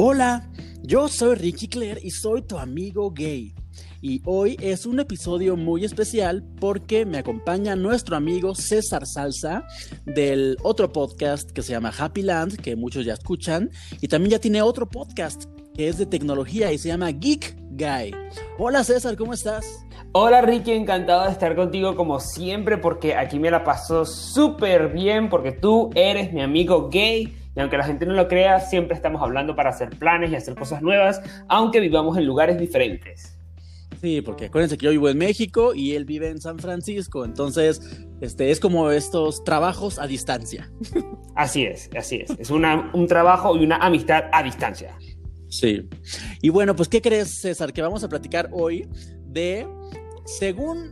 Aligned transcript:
Hola, 0.00 0.48
yo 0.80 1.08
soy 1.08 1.34
Ricky 1.34 1.66
Claire 1.66 2.00
y 2.00 2.12
soy 2.12 2.42
tu 2.42 2.56
amigo 2.56 3.10
gay. 3.10 3.52
Y 4.00 4.22
hoy 4.26 4.56
es 4.60 4.86
un 4.86 5.00
episodio 5.00 5.56
muy 5.56 5.84
especial 5.84 6.44
porque 6.60 7.04
me 7.04 7.18
acompaña 7.18 7.74
nuestro 7.74 8.14
amigo 8.14 8.54
César 8.54 9.08
Salsa 9.08 9.66
del 10.04 10.56
otro 10.62 10.92
podcast 10.92 11.50
que 11.50 11.62
se 11.62 11.72
llama 11.72 11.92
Happy 11.98 12.22
Land, 12.22 12.58
que 12.60 12.76
muchos 12.76 13.04
ya 13.04 13.14
escuchan, 13.14 13.70
y 14.00 14.06
también 14.06 14.30
ya 14.30 14.38
tiene 14.38 14.62
otro 14.62 14.88
podcast 14.88 15.46
que 15.74 15.88
es 15.88 15.98
de 15.98 16.06
tecnología 16.06 16.72
y 16.72 16.78
se 16.78 16.90
llama 16.90 17.10
Geek 17.10 17.56
Guy. 17.72 18.14
Hola 18.56 18.84
César, 18.84 19.16
¿cómo 19.16 19.34
estás? 19.34 19.84
Hola 20.12 20.42
Ricky, 20.42 20.70
encantado 20.70 21.24
de 21.24 21.32
estar 21.32 21.56
contigo 21.56 21.96
como 21.96 22.20
siempre 22.20 22.78
porque 22.78 23.16
aquí 23.16 23.40
me 23.40 23.50
la 23.50 23.64
paso 23.64 24.04
súper 24.04 24.92
bien 24.92 25.28
porque 25.28 25.50
tú 25.50 25.90
eres 25.96 26.32
mi 26.32 26.40
amigo 26.40 26.88
gay 26.88 27.37
y 27.58 27.60
aunque 27.60 27.76
la 27.76 27.82
gente 27.82 28.06
no 28.06 28.14
lo 28.14 28.28
crea, 28.28 28.60
siempre 28.60 28.94
estamos 28.94 29.20
hablando 29.20 29.56
para 29.56 29.70
hacer 29.70 29.90
planes 29.90 30.30
y 30.30 30.36
hacer 30.36 30.54
cosas 30.54 30.80
nuevas, 30.80 31.20
aunque 31.48 31.80
vivamos 31.80 32.16
en 32.16 32.24
lugares 32.24 32.56
diferentes. 32.56 33.36
Sí, 34.00 34.22
porque 34.22 34.44
acuérdense 34.44 34.78
que 34.78 34.84
yo 34.84 34.92
vivo 34.92 35.08
en 35.08 35.18
México 35.18 35.74
y 35.74 35.94
él 35.94 36.04
vive 36.04 36.28
en 36.28 36.40
San 36.40 36.60
Francisco, 36.60 37.24
entonces 37.24 38.06
este, 38.20 38.52
es 38.52 38.60
como 38.60 38.92
estos 38.92 39.42
trabajos 39.42 39.98
a 39.98 40.06
distancia. 40.06 40.70
Así 41.34 41.64
es, 41.64 41.88
así 41.96 42.16
es. 42.16 42.30
Es 42.38 42.50
una, 42.50 42.90
un 42.92 43.06
trabajo 43.06 43.56
y 43.56 43.64
una 43.64 43.76
amistad 43.76 44.24
a 44.32 44.42
distancia. 44.42 44.98
Sí. 45.48 45.88
Y 46.42 46.48
bueno, 46.48 46.74
pues 46.74 46.88
¿qué 46.88 47.00
crees, 47.00 47.28
César? 47.28 47.72
Que 47.72 47.80
vamos 47.80 48.02
a 48.02 48.08
platicar 48.08 48.48
hoy 48.50 48.88
de, 49.24 49.68
según 50.26 50.90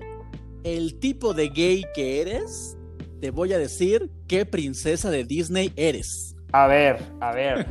el 0.62 1.00
tipo 1.00 1.34
de 1.34 1.48
gay 1.48 1.84
que 1.96 2.20
eres, 2.20 2.78
te 3.20 3.30
voy 3.30 3.52
a 3.52 3.58
decir 3.58 4.08
qué 4.28 4.46
princesa 4.46 5.10
de 5.10 5.24
Disney 5.24 5.72
eres. 5.74 6.35
A 6.56 6.66
ver, 6.68 6.96
a 7.20 7.32
ver. 7.34 7.66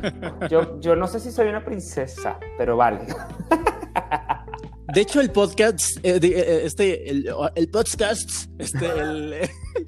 Yo, 0.48 0.78
yo 0.78 0.94
no 0.94 1.08
sé 1.08 1.18
si 1.18 1.32
soy 1.32 1.48
una 1.48 1.64
princesa, 1.64 2.38
pero 2.56 2.76
vale. 2.76 3.00
De 4.94 5.00
hecho, 5.00 5.20
el 5.20 5.32
podcast, 5.32 5.96
eh, 6.04 6.20
eh, 6.22 6.60
este, 6.62 7.10
el, 7.10 7.24
podcast, 7.72 8.48
este, 8.58 8.86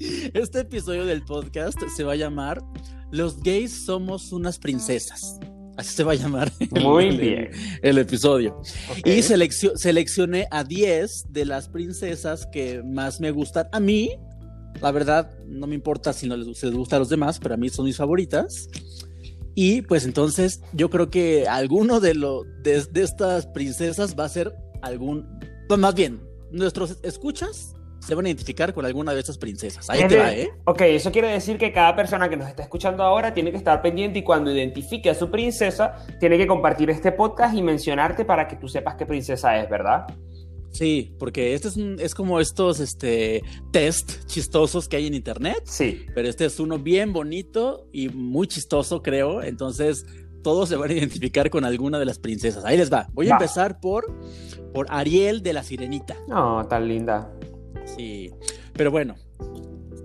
este 0.34 0.58
episodio 0.58 1.06
del 1.06 1.24
podcast 1.24 1.80
se 1.96 2.02
va 2.02 2.14
a 2.14 2.16
llamar 2.16 2.60
Los 3.12 3.40
gays 3.40 3.84
somos 3.84 4.32
unas 4.32 4.58
princesas. 4.58 5.38
Así 5.76 5.94
se 5.94 6.02
va 6.02 6.10
a 6.10 6.16
llamar. 6.16 6.50
Muy 6.72 7.16
bien. 7.16 7.50
El, 7.82 7.98
episodio. 7.98 8.60
Y 9.04 9.22
seleccioné 9.22 10.48
a 10.50 10.64
10 10.64 11.26
de 11.28 11.44
las 11.44 11.68
princesas 11.68 12.48
que 12.50 12.82
más 12.82 13.20
me 13.20 13.30
gustan. 13.30 13.68
A 13.70 13.78
mí, 13.78 14.18
la 14.80 14.90
verdad, 14.90 15.38
no 15.46 15.66
me 15.66 15.74
importa 15.74 16.12
si 16.12 16.28
no 16.28 16.36
les, 16.36 16.62
les 16.62 16.74
gusta 16.74 16.96
a 16.96 16.98
los 16.98 17.08
demás, 17.08 17.38
pero 17.38 17.54
a 17.54 17.56
mí 17.56 17.68
son 17.68 17.84
mis 17.84 17.96
favoritas. 17.96 18.68
Y 19.54 19.82
pues 19.82 20.04
entonces 20.04 20.62
yo 20.72 20.88
creo 20.88 21.10
que 21.10 21.48
alguno 21.48 21.98
de, 21.98 22.14
lo, 22.14 22.44
de, 22.62 22.84
de 22.84 23.02
estas 23.02 23.46
princesas 23.46 24.16
va 24.16 24.24
a 24.24 24.28
ser 24.28 24.54
algún, 24.82 25.26
pues 25.66 25.80
más 25.80 25.94
bien, 25.94 26.20
nuestros 26.52 26.98
escuchas 27.02 27.74
se 28.00 28.14
van 28.14 28.26
a 28.26 28.28
identificar 28.28 28.72
con 28.72 28.86
alguna 28.86 29.12
de 29.12 29.20
estas 29.20 29.36
princesas. 29.36 29.90
Ahí 29.90 30.06
te 30.06 30.16
va, 30.16 30.32
¿eh? 30.32 30.50
Ok, 30.64 30.82
eso 30.82 31.10
quiere 31.10 31.28
decir 31.28 31.58
que 31.58 31.72
cada 31.72 31.94
persona 31.96 32.28
que 32.28 32.36
nos 32.36 32.48
está 32.48 32.62
escuchando 32.62 33.02
ahora 33.02 33.34
tiene 33.34 33.50
que 33.50 33.56
estar 33.56 33.82
pendiente 33.82 34.20
y 34.20 34.22
cuando 34.22 34.50
identifique 34.50 35.10
a 35.10 35.14
su 35.14 35.30
princesa, 35.30 35.96
tiene 36.20 36.38
que 36.38 36.46
compartir 36.46 36.88
este 36.90 37.12
podcast 37.12 37.54
y 37.54 37.62
mencionarte 37.62 38.24
para 38.24 38.46
que 38.48 38.56
tú 38.56 38.68
sepas 38.68 38.94
qué 38.94 39.04
princesa 39.04 39.60
es, 39.60 39.68
¿verdad? 39.68 40.06
Sí, 40.70 41.14
porque 41.18 41.54
este 41.54 41.68
es, 41.68 41.76
es 41.76 42.14
como 42.14 42.40
estos 42.40 42.80
este, 42.80 43.42
test 43.72 44.26
chistosos 44.26 44.88
que 44.88 44.96
hay 44.96 45.06
en 45.06 45.14
internet. 45.14 45.62
Sí. 45.64 46.04
Pero 46.14 46.28
este 46.28 46.44
es 46.44 46.60
uno 46.60 46.78
bien 46.78 47.12
bonito 47.12 47.88
y 47.92 48.08
muy 48.08 48.46
chistoso, 48.46 49.02
creo. 49.02 49.42
Entonces, 49.42 50.06
todos 50.42 50.68
se 50.68 50.76
van 50.76 50.90
a 50.90 50.92
identificar 50.94 51.50
con 51.50 51.64
alguna 51.64 51.98
de 51.98 52.04
las 52.04 52.18
princesas. 52.18 52.64
Ahí 52.64 52.76
les 52.76 52.92
va. 52.92 53.08
Voy 53.12 53.28
a 53.28 53.32
empezar 53.32 53.80
por, 53.80 54.14
por 54.72 54.86
Ariel 54.90 55.42
de 55.42 55.52
la 55.52 55.62
Sirenita. 55.62 56.16
No, 56.28 56.66
tan 56.68 56.88
linda. 56.88 57.32
Sí. 57.84 58.30
Pero 58.74 58.90
bueno, 58.90 59.16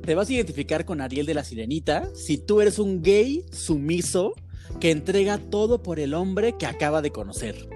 te 0.03 0.15
vas 0.15 0.29
a 0.29 0.33
identificar 0.33 0.85
con 0.85 1.01
Ariel 1.01 1.25
de 1.25 1.33
la 1.33 1.43
Sirenita 1.43 2.09
si 2.15 2.37
tú 2.37 2.61
eres 2.61 2.79
un 2.79 3.01
gay 3.01 3.45
sumiso 3.51 4.33
que 4.79 4.91
entrega 4.91 5.37
todo 5.37 5.83
por 5.83 5.99
el 5.99 6.13
hombre 6.13 6.57
que 6.57 6.65
acaba 6.65 7.01
de 7.01 7.11
conocer. 7.11 7.69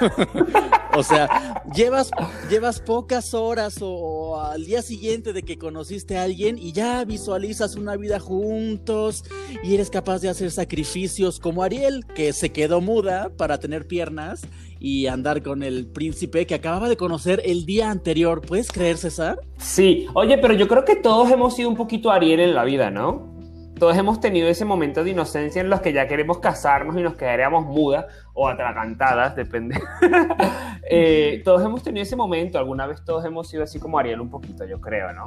o 0.96 1.02
sea, 1.02 1.62
llevas, 1.74 2.10
llevas 2.50 2.80
pocas 2.80 3.34
horas 3.34 3.78
o, 3.80 4.40
al 4.40 4.64
día 4.64 4.82
siguiente 4.82 5.32
de 5.32 5.42
que 5.42 5.58
conociste 5.58 6.16
a 6.16 6.22
alguien 6.22 6.58
y 6.58 6.72
ya 6.72 7.04
visualizas 7.04 7.76
una 7.76 7.96
vida 7.96 8.20
juntos 8.20 9.24
y 9.62 9.74
eres 9.74 9.90
capaz 9.90 10.20
de 10.20 10.28
hacer 10.28 10.50
sacrificios 10.50 11.40
como 11.40 11.62
Ariel, 11.62 12.04
que 12.14 12.32
se 12.32 12.50
quedó 12.50 12.80
muda 12.80 13.30
para 13.36 13.58
tener 13.58 13.86
piernas 13.86 14.46
y 14.78 15.06
andar 15.06 15.42
con 15.42 15.62
el 15.62 15.86
príncipe 15.86 16.46
que 16.46 16.54
acababa 16.54 16.88
de 16.88 16.96
conocer 16.96 17.42
el 17.44 17.64
día 17.66 17.90
anterior. 17.90 18.42
¿Puedes 18.42 18.70
creer, 18.70 18.98
César? 18.98 19.40
Sí, 19.58 20.06
oye, 20.14 20.38
pero 20.38 20.54
yo 20.54 20.68
creo 20.68 20.84
que 20.84 20.96
todos 20.96 21.30
hemos 21.30 21.54
sido 21.56 21.68
un 21.68 21.76
poquito 21.76 22.10
Ariel 22.10 22.40
en 22.40 22.54
la 22.54 22.64
vida, 22.64 22.90
¿no? 22.90 23.35
Todos 23.78 23.96
hemos 23.96 24.20
tenido 24.20 24.48
ese 24.48 24.64
momento 24.64 25.04
de 25.04 25.10
inocencia 25.10 25.60
en 25.60 25.68
los 25.68 25.80
que 25.80 25.92
ya 25.92 26.08
queremos 26.08 26.38
casarnos 26.38 26.96
y 26.96 27.02
nos 27.02 27.14
quedaríamos 27.14 27.66
mudas 27.66 28.06
o 28.34 28.48
atragantadas, 28.48 29.36
depende. 29.36 29.80
Eh, 30.88 31.42
todos 31.44 31.64
hemos 31.64 31.82
tenido 31.82 32.04
ese 32.04 32.14
momento, 32.14 32.58
alguna 32.58 32.86
vez 32.86 33.04
todos 33.04 33.24
hemos 33.24 33.48
sido 33.48 33.64
así 33.64 33.80
como 33.80 33.98
Ariel 33.98 34.20
un 34.20 34.30
poquito, 34.30 34.64
yo 34.64 34.80
creo, 34.80 35.12
¿no? 35.12 35.24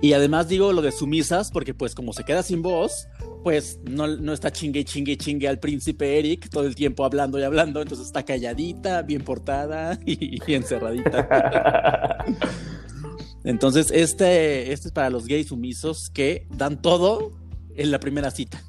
Y 0.00 0.14
además 0.14 0.48
digo 0.48 0.72
lo 0.72 0.80
de 0.80 0.90
sumisas, 0.90 1.50
porque 1.50 1.74
pues 1.74 1.94
como 1.94 2.14
se 2.14 2.24
queda 2.24 2.42
sin 2.42 2.62
voz, 2.62 3.06
pues 3.44 3.78
no, 3.84 4.06
no 4.06 4.32
está 4.32 4.50
chingue, 4.50 4.86
chingue, 4.86 5.18
chingue 5.18 5.48
al 5.48 5.58
príncipe 5.58 6.18
Eric 6.18 6.48
todo 6.48 6.64
el 6.64 6.74
tiempo 6.74 7.04
hablando 7.04 7.38
y 7.38 7.42
hablando, 7.42 7.82
entonces 7.82 8.06
está 8.06 8.24
calladita, 8.24 9.02
bien 9.02 9.22
portada 9.22 9.98
y, 10.06 10.40
y 10.50 10.54
encerradita. 10.54 12.24
entonces 13.44 13.90
este, 13.90 14.72
este 14.72 14.88
es 14.88 14.92
para 14.92 15.10
los 15.10 15.26
gays 15.26 15.48
sumisos 15.48 16.08
que 16.08 16.46
dan 16.56 16.80
todo 16.80 17.45
en 17.76 17.90
la 17.90 18.00
primera 18.00 18.30
cita. 18.30 18.62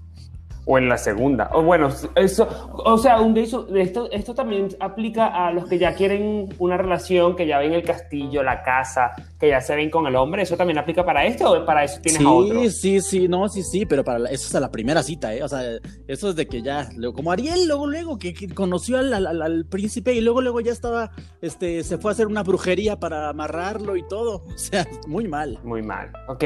O 0.70 0.78
en 0.78 0.90
la 0.90 0.98
segunda. 0.98 1.50
O 1.54 1.64
bueno, 1.64 1.90
eso, 2.16 2.46
o 2.74 2.98
sea, 2.98 3.22
un 3.22 3.38
esto, 3.38 4.12
esto 4.12 4.36
también 4.36 4.68
aplica 4.82 5.28
a 5.28 5.50
los 5.54 5.66
que 5.66 5.78
ya 5.78 5.96
quieren 5.96 6.54
una 6.60 6.76
relación, 6.76 7.38
que 7.38 7.48
ya 7.48 7.58
ven 7.60 7.72
el 7.72 7.84
castillo, 7.84 8.44
la 8.44 8.64
casa, 8.64 9.14
que 9.40 9.48
ya 9.48 9.62
se 9.62 9.78
ven 9.78 9.90
con 9.90 10.08
el 10.08 10.16
hombre. 10.18 10.42
¿Eso 10.42 10.58
también 10.58 10.78
aplica 10.78 11.06
para 11.06 11.26
esto 11.26 11.50
o 11.54 11.66
para 11.66 11.86
eso 11.86 12.02
tienes 12.02 12.20
sí, 12.20 12.28
a 12.28 12.30
otro? 12.30 12.60
Sí, 12.64 12.70
sí, 12.70 13.00
sí, 13.00 13.28
no, 13.30 13.48
sí, 13.48 13.64
sí, 13.64 13.86
pero 13.86 14.04
para 14.04 14.30
eso 14.30 14.46
es 14.46 14.56
a 14.56 14.60
la 14.60 14.70
primera 14.70 15.04
cita, 15.04 15.34
¿eh? 15.34 15.42
O 15.42 15.48
sea, 15.48 15.62
eso 16.06 16.30
es 16.30 16.36
de 16.36 16.48
que 16.48 16.62
ya, 16.62 16.90
como 17.16 17.32
Ariel, 17.32 17.66
luego, 17.66 17.88
luego, 17.88 18.20
que, 18.20 18.34
conoció 18.54 18.98
al, 18.98 19.14
al, 19.14 19.66
príncipe 19.68 20.14
y 20.16 20.20
luego, 20.20 20.42
luego 20.42 20.60
ya 20.60 20.74
estaba, 20.74 21.12
este, 21.42 21.82
se 21.86 21.98
fue 21.98 22.12
a 22.12 22.14
hacer 22.14 22.28
una 22.28 22.44
brujería 22.44 23.00
para 23.00 23.30
amarrarlo 23.30 23.96
y 23.96 24.06
todo. 24.06 24.44
O 24.58 24.60
sea, 24.60 24.86
muy 25.08 25.30
mal. 25.30 25.60
Muy 25.64 25.82
mal. 25.82 26.12
Ok. 26.28 26.44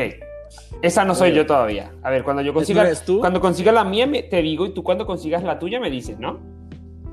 Esa 0.81 1.05
no 1.05 1.15
soy 1.15 1.33
yo 1.33 1.45
todavía. 1.45 1.91
A 2.03 2.09
ver, 2.09 2.23
cuando 2.23 2.41
yo 2.41 2.53
consiga, 2.53 2.89
cuando 3.19 3.39
consiga 3.39 3.71
la 3.71 3.83
mía, 3.83 4.09
te 4.29 4.41
digo, 4.41 4.65
y 4.65 4.73
tú 4.73 4.83
cuando 4.83 5.05
consigas 5.05 5.43
la 5.43 5.59
tuya 5.59 5.79
me 5.79 5.89
dices, 5.89 6.19
¿no? 6.19 6.39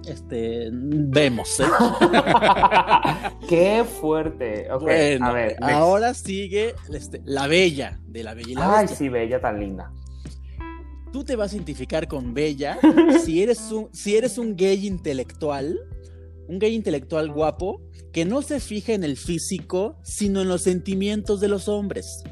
Este, 0.08 0.70
vemos. 0.72 1.60
¿eh? 1.60 1.64
Qué 3.48 3.84
fuerte. 3.84 4.70
Okay, 4.72 5.18
a 5.20 5.32
ver, 5.32 5.56
ahora 5.62 6.14
sigue 6.14 6.74
este, 6.92 7.20
la 7.24 7.46
bella 7.46 8.00
de 8.06 8.22
la 8.22 8.34
bella 8.34 8.50
y 8.50 8.54
la 8.54 8.78
Ay, 8.78 8.88
sí, 8.88 9.08
bella 9.08 9.40
tan 9.40 9.60
linda. 9.60 9.92
Tú 11.12 11.24
te 11.24 11.36
vas 11.36 11.52
a 11.52 11.56
identificar 11.56 12.06
con 12.06 12.34
Bella 12.34 12.78
si 13.24 13.42
eres 13.42 13.72
un, 13.72 13.88
si 13.92 14.16
eres 14.16 14.38
un 14.38 14.56
gay 14.56 14.86
intelectual, 14.86 15.78
un 16.48 16.58
gay 16.58 16.74
intelectual 16.74 17.30
guapo 17.30 17.82
que 18.12 18.24
no 18.24 18.42
se 18.42 18.58
fija 18.58 18.94
en 18.94 19.04
el 19.04 19.16
físico, 19.16 19.98
sino 20.02 20.42
en 20.42 20.48
los 20.48 20.62
sentimientos 20.62 21.40
de 21.40 21.48
los 21.48 21.68
hombres. 21.68 22.24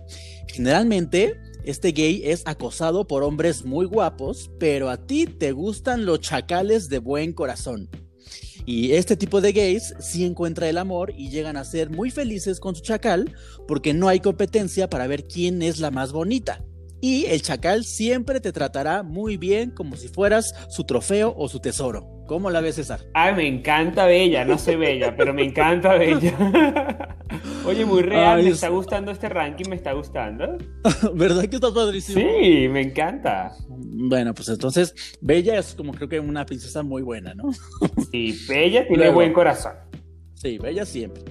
Generalmente, 0.48 1.34
este 1.64 1.92
gay 1.92 2.22
es 2.24 2.42
acosado 2.46 3.06
por 3.06 3.22
hombres 3.22 3.64
muy 3.64 3.86
guapos, 3.86 4.50
pero 4.58 4.88
a 4.88 5.06
ti 5.06 5.26
te 5.26 5.52
gustan 5.52 6.06
los 6.06 6.20
chacales 6.20 6.88
de 6.88 6.98
buen 6.98 7.32
corazón. 7.32 7.90
Y 8.64 8.92
este 8.92 9.16
tipo 9.16 9.40
de 9.40 9.52
gays 9.52 9.94
sí 10.00 10.24
encuentra 10.24 10.68
el 10.68 10.78
amor 10.78 11.12
y 11.16 11.30
llegan 11.30 11.56
a 11.56 11.64
ser 11.64 11.90
muy 11.90 12.10
felices 12.10 12.58
con 12.58 12.74
su 12.74 12.82
chacal 12.82 13.34
porque 13.68 13.94
no 13.94 14.08
hay 14.08 14.20
competencia 14.20 14.88
para 14.90 15.06
ver 15.06 15.28
quién 15.28 15.62
es 15.62 15.78
la 15.78 15.90
más 15.90 16.12
bonita. 16.12 16.64
Y 17.00 17.26
el 17.26 17.42
chacal 17.42 17.84
siempre 17.84 18.40
te 18.40 18.52
tratará 18.52 19.02
muy 19.02 19.36
bien 19.36 19.70
como 19.70 19.96
si 19.96 20.08
fueras 20.08 20.52
su 20.68 20.84
trofeo 20.84 21.34
o 21.36 21.48
su 21.48 21.60
tesoro. 21.60 22.15
¿Cómo 22.26 22.50
la 22.50 22.60
ves, 22.60 22.74
César? 22.74 23.00
Ay, 23.14 23.34
me 23.34 23.46
encanta 23.46 24.04
Bella, 24.04 24.44
no 24.44 24.58
soy 24.58 24.74
Bella, 24.74 25.14
pero 25.16 25.32
me 25.32 25.44
encanta 25.44 25.94
Bella. 25.94 27.16
Oye, 27.64 27.84
muy 27.84 28.02
real, 28.02 28.42
me 28.42 28.50
está 28.50 28.68
gustando 28.68 29.12
este 29.12 29.28
ranking, 29.28 29.68
me 29.68 29.76
está 29.76 29.92
gustando. 29.92 30.58
¿Verdad 31.14 31.44
que 31.46 31.56
está 31.56 31.72
padrísimo? 31.72 32.20
Sí, 32.20 32.68
me 32.68 32.80
encanta. 32.80 33.52
Bueno, 33.68 34.34
pues 34.34 34.48
entonces, 34.48 35.18
Bella 35.20 35.58
es 35.58 35.74
como 35.74 35.92
creo 35.92 36.08
que 36.08 36.18
una 36.18 36.44
princesa 36.44 36.82
muy 36.82 37.02
buena, 37.02 37.32
¿no? 37.34 37.44
sí, 38.10 38.36
Bella 38.48 38.86
tiene 38.88 39.10
buen 39.10 39.32
corazón. 39.32 39.74
Sí, 40.34 40.58
Bella 40.58 40.84
siempre. 40.84 41.22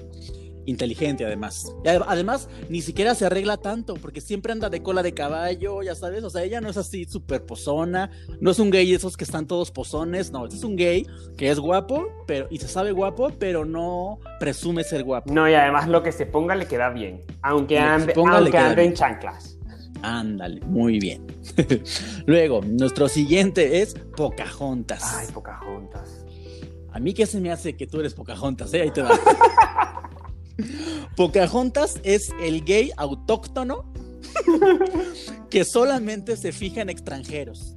Inteligente 0.66 1.26
además. 1.26 1.74
Además, 2.08 2.50
ni 2.70 2.82
siquiera 2.82 3.16
se 3.16 3.26
arregla 3.26 3.58
tanto, 3.58 3.96
porque 3.96 4.22
siempre 4.22 4.52
anda 4.52 4.70
de 4.70 4.82
cola 4.82 5.04
de 5.04 5.14
caballo, 5.14 5.82
ya 5.84 5.96
sabes, 5.96 6.24
o 6.24 6.30
sea, 6.30 6.44
ella 6.44 6.62
no 6.62 6.70
es 6.70 6.78
así 6.78 7.06
súper 7.06 7.46
pozona, 7.46 8.12
no 8.40 8.52
es 8.52 8.60
un 8.60 8.70
gay 8.70 8.90
de 8.90 8.96
esos 8.96 9.18
que 9.18 9.24
están 9.24 9.48
todos 9.48 9.72
pozones, 9.72 10.32
no, 10.32 10.46
este 10.46 10.58
es 10.58 10.64
un 10.64 10.76
gay 10.76 11.06
que 11.38 11.50
es 11.50 11.60
guapo, 11.60 12.08
pero, 12.28 12.48
y 12.50 12.58
se 12.60 12.68
sabe 12.68 12.92
guapo, 12.92 13.32
pero 13.40 13.66
no 13.66 14.20
presume 14.40 14.84
ser 14.84 15.04
guapo. 15.04 15.34
No, 15.34 15.50
y 15.50 15.54
además 15.54 15.88
lo 15.88 16.04
que 16.04 16.12
se 16.12 16.26
ponga 16.26 16.56
le 16.56 16.68
queda 16.68 16.90
bien. 16.90 17.22
Aunque 17.42 17.80
ande, 17.80 18.14
aunque 18.16 18.58
ande 18.58 18.84
en 18.84 18.94
chanclas. 18.94 19.58
Ándale, 20.02 20.62
muy 20.62 21.00
bien. 21.00 21.26
Luego, 22.26 22.62
nuestro 22.62 23.08
siguiente 23.08 23.82
es 23.82 23.96
Pocahontas. 24.16 25.04
Ay, 25.18 25.28
Pocahontas. 25.34 26.26
A 26.92 27.00
mí 27.00 27.14
que 27.14 27.26
se 27.26 27.42
me 27.42 27.52
hace 27.52 27.76
que 27.76 27.88
tú 27.88 28.00
eres 28.00 28.14
Pocahontas, 28.14 28.74
¿eh? 28.74 28.84
Ahí 28.84 28.92
te 28.92 29.02
va. 29.02 29.10
Pocahontas 31.16 32.00
es 32.04 32.30
el 32.42 32.64
gay 32.64 32.92
autóctono 32.98 33.92
que 35.50 35.66
solamente 35.66 36.38
se 36.38 36.52
fija 36.52 36.82
en 36.82 36.90
extranjeros. 36.90 37.76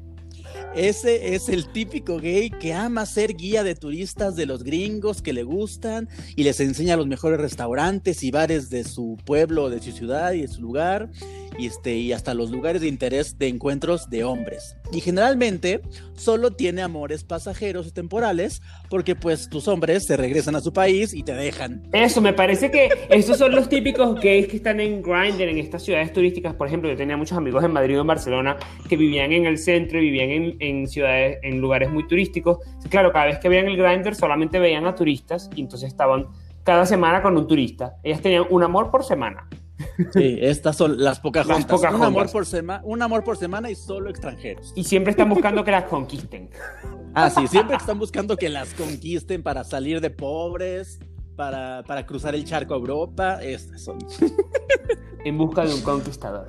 Ese 0.74 1.34
es 1.34 1.48
el 1.48 1.66
típico 1.66 2.18
gay 2.18 2.50
que 2.50 2.74
ama 2.74 3.06
ser 3.06 3.34
guía 3.34 3.64
de 3.64 3.74
turistas 3.74 4.36
de 4.36 4.46
los 4.46 4.62
gringos 4.62 5.22
que 5.22 5.32
le 5.32 5.42
gustan 5.42 6.08
y 6.36 6.44
les 6.44 6.60
enseña 6.60 6.96
los 6.96 7.06
mejores 7.06 7.40
restaurantes 7.40 8.22
y 8.22 8.30
bares 8.30 8.68
de 8.70 8.84
su 8.84 9.16
pueblo, 9.24 9.70
de 9.70 9.80
su 9.80 9.92
ciudad 9.92 10.32
y 10.32 10.42
de 10.42 10.48
su 10.48 10.60
lugar, 10.60 11.10
y, 11.58 11.66
este, 11.66 11.96
y 11.96 12.12
hasta 12.12 12.34
los 12.34 12.50
lugares 12.50 12.82
de 12.82 12.88
interés 12.88 13.38
de 13.38 13.48
encuentros 13.48 14.10
de 14.10 14.24
hombres. 14.24 14.76
Y 14.92 15.00
generalmente 15.00 15.80
solo 16.14 16.50
tiene 16.50 16.82
amores 16.82 17.22
pasajeros 17.22 17.86
y 17.86 17.90
temporales 17.92 18.62
porque 18.88 19.14
pues 19.14 19.48
tus 19.50 19.68
hombres 19.68 20.06
se 20.06 20.16
regresan 20.16 20.56
a 20.56 20.60
su 20.60 20.72
país 20.72 21.14
y 21.14 21.22
te 21.22 21.34
dejan. 21.34 21.82
Eso, 21.92 22.20
me 22.20 22.32
parece 22.32 22.70
que 22.70 22.88
estos 23.10 23.38
son 23.38 23.54
los 23.54 23.68
típicos 23.68 24.18
gays 24.20 24.48
que 24.48 24.56
están 24.56 24.80
en 24.80 25.02
Grindr, 25.02 25.42
en 25.42 25.58
estas 25.58 25.84
ciudades 25.84 26.12
turísticas. 26.12 26.54
Por 26.54 26.66
ejemplo, 26.66 26.88
yo 26.88 26.96
tenía 26.96 27.16
muchos 27.16 27.36
amigos 27.36 27.62
en 27.64 27.72
Madrid 27.72 27.98
o 27.98 28.00
en 28.00 28.06
Barcelona 28.06 28.56
que 28.88 28.96
vivían 28.96 29.32
en 29.32 29.46
el 29.46 29.58
centro 29.58 29.98
y 29.98 30.10
vivían 30.10 30.30
en, 30.30 30.56
en 30.60 30.88
ciudades, 30.88 31.38
en 31.42 31.60
lugares 31.60 31.90
muy 31.90 32.06
turísticos. 32.06 32.58
Claro, 32.88 33.12
cada 33.12 33.26
vez 33.26 33.38
que 33.38 33.48
veían 33.48 33.68
el 33.68 33.76
Grindr 33.76 34.14
solamente 34.14 34.58
veían 34.58 34.86
a 34.86 34.94
turistas 34.94 35.50
y 35.54 35.60
entonces 35.60 35.88
estaban 35.88 36.26
cada 36.64 36.84
semana 36.86 37.22
con 37.22 37.36
un 37.36 37.46
turista. 37.46 37.96
Ellas 38.02 38.20
tenían 38.20 38.44
un 38.50 38.62
amor 38.62 38.90
por 38.90 39.04
semana. 39.04 39.48
Sí, 40.12 40.38
estas 40.40 40.76
son 40.76 40.92
las. 40.92 41.04
Las 41.04 41.20
Pocahontas. 41.20 41.80
Un, 41.92 42.02
amor 42.04 42.30
por 42.30 42.46
sema- 42.46 42.80
un 42.84 43.02
amor 43.02 43.24
por 43.24 43.36
semana 43.36 43.70
y 43.70 43.74
solo 43.74 44.08
extranjeros. 44.10 44.72
Y 44.76 44.84
siempre 44.84 45.10
están 45.10 45.28
buscando 45.28 45.64
que 45.64 45.70
las 45.72 45.84
conquisten. 45.84 46.50
Ah, 47.14 47.30
sí, 47.30 47.46
siempre 47.48 47.76
están 47.76 47.98
buscando 47.98 48.36
que 48.36 48.48
las 48.48 48.74
conquisten 48.74 49.42
para 49.42 49.64
salir 49.64 50.00
de 50.00 50.10
pobres, 50.10 51.00
para, 51.36 51.82
para 51.84 52.06
cruzar 52.06 52.34
el 52.34 52.44
charco 52.44 52.74
a 52.74 52.76
Europa. 52.76 53.42
Estas 53.42 53.82
son 53.82 53.98
En 55.24 55.36
busca 55.36 55.64
de 55.64 55.74
un 55.74 55.80
conquistador. 55.82 56.46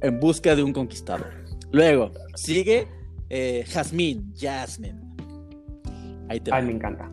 en 0.00 0.18
busca 0.18 0.56
de 0.56 0.62
un 0.64 0.72
conquistador. 0.72 1.28
Luego, 1.70 2.10
sigue 2.34 2.88
eh, 3.30 3.64
Jasmine, 3.68 4.24
Jasmine. 4.36 5.00
Ahí 6.28 6.40
te 6.40 6.50
va. 6.50 6.56
Ay, 6.56 6.64
me 6.66 6.72
encanta. 6.72 7.08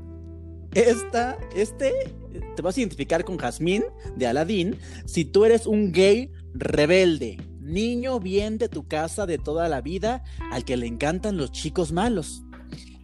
Esta, 0.75 1.38
este, 1.56 2.13
te 2.56 2.62
vas 2.62 2.75
a 2.75 2.81
identificar 2.81 3.24
con 3.24 3.38
Jasmine 3.38 3.86
de 4.18 4.27
Aladdin 4.27 4.77
si 5.06 5.24
tú 5.24 5.45
eres 5.45 5.68
un 5.68 5.94
gay 5.94 6.31
rebelde, 6.54 7.38
niño 7.62 8.19
bien 8.19 8.57
de 8.57 8.68
tu 8.68 8.86
casa 8.86 9.25
de 9.25 9.38
toda 9.38 9.69
la 9.69 9.80
vida, 9.80 10.24
al 10.51 10.66
que 10.66 10.75
le 10.75 10.86
encantan 10.86 11.38
los 11.38 11.54
chicos 11.54 11.94
malos. 11.94 12.44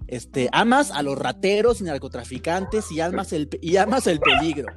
Este, 0.08 0.50
amas 0.52 0.92
a 0.92 1.02
los 1.02 1.18
rateros 1.18 1.80
y 1.80 1.86
narcotraficantes 1.86 2.92
y 2.92 3.00
amas 3.00 3.32
el, 3.32 3.48
y 3.62 3.78
amas 3.78 4.06
el 4.08 4.20
peligro. 4.20 4.68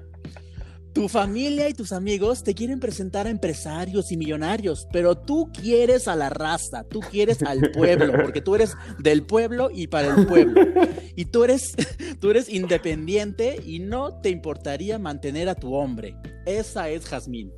Tu 0.94 1.08
familia 1.08 1.68
y 1.68 1.74
tus 1.74 1.92
amigos 1.92 2.44
te 2.44 2.54
quieren 2.54 2.78
presentar 2.78 3.26
a 3.26 3.30
empresarios 3.30 4.12
y 4.12 4.16
millonarios, 4.16 4.86
pero 4.92 5.16
tú 5.16 5.50
quieres 5.52 6.06
a 6.06 6.14
la 6.14 6.30
raza, 6.30 6.84
tú 6.88 7.00
quieres 7.00 7.42
al 7.42 7.72
pueblo, 7.72 8.12
porque 8.22 8.40
tú 8.40 8.54
eres 8.54 8.76
del 9.00 9.24
pueblo 9.24 9.70
y 9.74 9.88
para 9.88 10.14
el 10.14 10.26
pueblo. 10.26 10.62
Y 11.16 11.24
tú 11.26 11.42
eres, 11.42 11.74
tú 12.20 12.30
eres 12.30 12.48
independiente 12.48 13.60
y 13.66 13.80
no 13.80 14.20
te 14.20 14.30
importaría 14.30 15.00
mantener 15.00 15.48
a 15.48 15.56
tu 15.56 15.74
hombre. 15.74 16.14
Esa 16.46 16.88
es 16.88 17.06
Jazmín. 17.06 17.52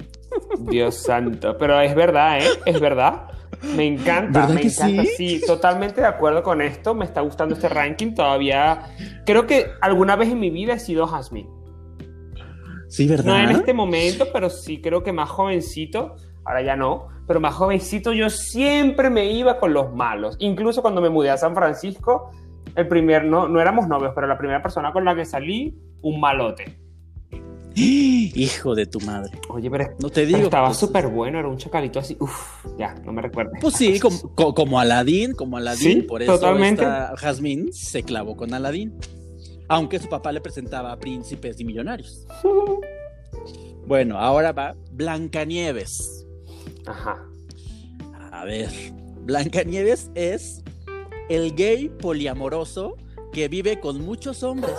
Dios 0.61 0.95
santo. 0.97 1.57
Pero 1.59 1.79
es 1.81 1.95
verdad, 1.95 2.39
¿eh? 2.39 2.49
Es 2.65 2.81
verdad. 2.81 3.29
Me 3.75 3.85
encanta, 3.87 4.41
¿Verdad 4.41 4.55
me 4.55 4.61
que 4.63 4.69
encanta. 4.69 5.03
sí? 5.17 5.39
Sí? 5.39 5.41
totalmente 5.47 6.01
de 6.01 6.07
acuerdo 6.07 6.43
con 6.43 6.63
esto. 6.63 6.95
Me 6.95 7.05
está 7.05 7.21
gustando 7.21 7.55
este 7.55 7.69
ranking. 7.69 8.15
Todavía. 8.15 8.95
Creo 9.25 9.47
que 9.47 9.67
alguna 9.81 10.17
vez 10.17 10.31
en 10.31 10.41
mi 10.41 10.51
vida 10.51 10.75
he 10.75 10.81
sido 10.81 11.07
Jasmine. 11.07 11.49
Sí, 12.97 13.07
¿verdad? 13.07 13.25
No 13.27 13.39
en 13.39 13.51
este 13.57 13.75
momento, 13.75 14.27
pero 14.33 14.49
sí 14.49 14.81
creo 14.81 15.03
que 15.03 15.13
más 15.13 15.29
jovencito. 15.29 16.17
Ahora 16.45 16.63
ya 16.63 16.77
no. 16.77 17.09
Pero 17.27 17.41
más 17.41 17.55
jovencito 17.55 18.13
yo 18.15 18.31
siempre 18.31 19.11
me 19.11 19.27
iba 19.33 19.59
con 19.59 19.75
los 19.75 19.93
malos. 19.95 20.37
Incluso 20.39 20.81
cuando 20.81 21.01
me 21.03 21.11
mudé 21.11 21.29
a 21.31 21.37
San 21.37 21.55
Francisco, 21.55 22.31
el 22.75 22.89
primer, 22.89 23.25
no, 23.25 23.49
no 23.49 23.61
éramos 23.61 23.87
novios, 23.89 24.13
pero 24.15 24.27
la 24.27 24.39
primera 24.39 24.63
persona 24.63 24.93
con 24.93 25.05
la 25.05 25.15
que 25.15 25.25
salí, 25.27 25.75
un 26.03 26.21
malote. 26.21 26.79
Hijo 27.75 28.75
de 28.75 28.87
tu 28.87 29.01
madre. 29.01 29.33
Oye, 29.51 29.71
pero, 29.71 29.91
No 30.01 30.09
te 30.09 30.23
pero 30.25 30.27
digo. 30.29 30.45
estaba 30.45 30.69
pues, 30.69 30.79
súper 30.79 31.09
bueno, 31.09 31.39
era 31.39 31.49
un 31.49 31.59
chacalito 31.59 31.99
así. 31.99 32.17
Uf, 32.19 32.65
ya, 32.79 32.95
no 33.05 33.13
me 33.13 33.21
recuerdo. 33.21 33.53
Pues 33.61 33.75
sí, 33.75 34.01
como, 34.01 34.19
co- 34.35 34.55
como 34.55 34.81
Aladín, 34.81 35.33
como 35.35 35.59
Aladín, 35.59 35.79
Sí, 36.01 36.03
por 36.03 36.23
eso 36.23 36.35
totalmente. 36.35 36.83
esta 36.83 37.15
Jazmín 37.19 37.73
se 37.75 38.03
clavó 38.03 38.37
con 38.37 38.55
Aladín. 38.55 38.95
Aunque 39.69 39.99
su 39.99 40.09
papá 40.09 40.33
le 40.33 40.41
presentaba 40.41 40.93
a 40.93 40.99
príncipes 40.99 41.61
y 41.61 41.65
millonarios. 41.65 42.27
Bueno, 43.87 44.19
ahora 44.19 44.53
va 44.53 44.77
Blancanieves. 44.93 46.27
Ajá. 46.87 47.25
A 48.33 48.45
ver, 48.45 48.71
Blancanieves 49.21 50.11
es 50.15 50.63
el 51.29 51.55
gay 51.55 51.89
poliamoroso 51.89 52.97
que 53.33 53.49
vive 53.49 53.81
con 53.81 54.01
muchos 54.01 54.43
hombres. 54.43 54.77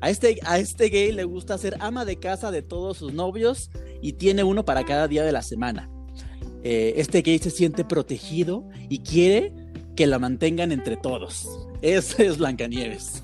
A 0.00 0.10
este, 0.10 0.38
a 0.44 0.58
este 0.58 0.88
gay 0.88 1.12
le 1.12 1.24
gusta 1.24 1.58
ser 1.58 1.76
ama 1.80 2.04
de 2.04 2.18
casa 2.18 2.50
de 2.50 2.62
todos 2.62 2.98
sus 2.98 3.12
novios 3.12 3.70
y 4.00 4.12
tiene 4.14 4.44
uno 4.44 4.64
para 4.64 4.84
cada 4.84 5.08
día 5.08 5.24
de 5.24 5.32
la 5.32 5.42
semana. 5.42 5.90
Eh, 6.62 6.94
este 6.96 7.22
gay 7.22 7.38
se 7.38 7.50
siente 7.50 7.84
protegido 7.84 8.68
y 8.88 9.00
quiere 9.00 9.52
que 9.96 10.06
la 10.06 10.18
mantengan 10.18 10.70
entre 10.72 10.96
todos. 10.96 11.67
Esa 11.82 12.22
es 12.24 12.38
Blancanieves. 12.38 13.22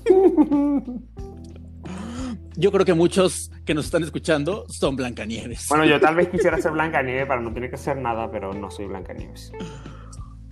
Yo 2.55 2.71
creo 2.71 2.85
que 2.85 2.93
muchos 2.93 3.51
que 3.65 3.73
nos 3.73 3.85
están 3.85 4.03
escuchando 4.03 4.65
son 4.69 4.95
Blancanieves. 4.95 5.67
Bueno, 5.67 5.85
yo 5.85 5.99
tal 5.99 6.15
vez 6.15 6.29
quisiera 6.29 6.59
ser 6.61 6.71
Blancanieves 6.71 7.27
para 7.27 7.41
no 7.41 7.53
tener 7.53 7.69
que 7.69 7.75
hacer 7.75 7.97
nada, 7.97 8.31
pero 8.31 8.53
no 8.53 8.71
soy 8.71 8.85
Blancanieves. 8.85 9.51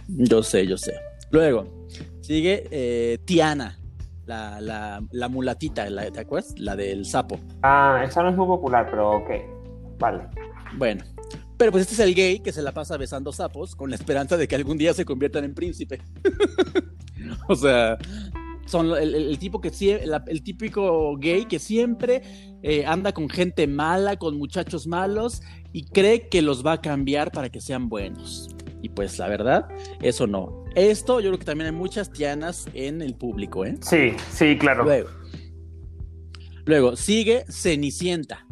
Yo 0.09 0.43
sé, 0.43 0.67
yo 0.67 0.77
sé. 0.77 0.93
Luego, 1.31 1.87
sigue 2.19 2.67
eh, 2.71 3.19
Tiana, 3.23 3.79
la, 4.25 4.59
la, 4.59 5.01
la 5.11 5.29
mulatita, 5.29 5.89
la, 5.89 6.11
¿te 6.11 6.19
acuerdas? 6.19 6.53
La 6.57 6.75
del 6.75 7.05
sapo. 7.05 7.39
Ah, 7.61 8.03
esa 8.05 8.21
no 8.21 8.29
es 8.29 8.35
muy 8.35 8.47
popular, 8.47 8.87
pero 8.91 9.11
ok. 9.11 9.29
Vale. 9.97 10.27
Bueno, 10.75 11.05
pero 11.57 11.71
pues 11.71 11.83
este 11.83 11.93
es 11.93 11.99
el 12.01 12.13
gay 12.13 12.39
que 12.39 12.51
se 12.51 12.61
la 12.61 12.73
pasa 12.73 12.97
besando 12.97 13.31
sapos 13.31 13.75
con 13.75 13.89
la 13.89 13.95
esperanza 13.95 14.35
de 14.35 14.47
que 14.47 14.55
algún 14.55 14.77
día 14.77 14.93
se 14.93 15.05
conviertan 15.05 15.45
en 15.45 15.53
príncipe. 15.53 16.01
o 17.47 17.55
sea, 17.55 17.97
son 18.65 18.87
el, 18.91 19.15
el- 19.15 19.29
el 19.29 19.39
tipo 19.39 19.59
que 19.61 19.71
la- 20.05 20.23
el 20.27 20.41
típico 20.43 21.15
gay 21.17 21.45
que 21.45 21.59
siempre 21.59 22.21
eh, 22.61 22.85
anda 22.85 23.11
con 23.11 23.29
gente 23.29 23.67
mala, 23.67 24.17
con 24.17 24.37
muchachos 24.37 24.87
malos 24.87 25.41
y 25.73 25.83
cree 25.85 26.29
que 26.29 26.41
los 26.41 26.65
va 26.65 26.73
a 26.73 26.81
cambiar 26.81 27.31
para 27.31 27.49
que 27.49 27.59
sean 27.61 27.89
buenos. 27.89 28.49
Y 28.81 28.89
pues 28.89 29.17
la 29.19 29.27
verdad, 29.27 29.67
eso 30.01 30.27
no. 30.27 30.63
Esto 30.75 31.19
yo 31.19 31.29
creo 31.29 31.39
que 31.39 31.45
también 31.45 31.67
hay 31.71 31.75
muchas 31.75 32.11
tianas 32.11 32.67
en 32.73 33.01
el 33.01 33.15
público, 33.15 33.65
¿eh? 33.65 33.77
Sí, 33.81 34.13
sí, 34.31 34.57
claro. 34.57 34.83
Luego, 34.83 35.09
luego 36.65 36.95
sigue 36.95 37.45
Cenicienta. 37.49 38.45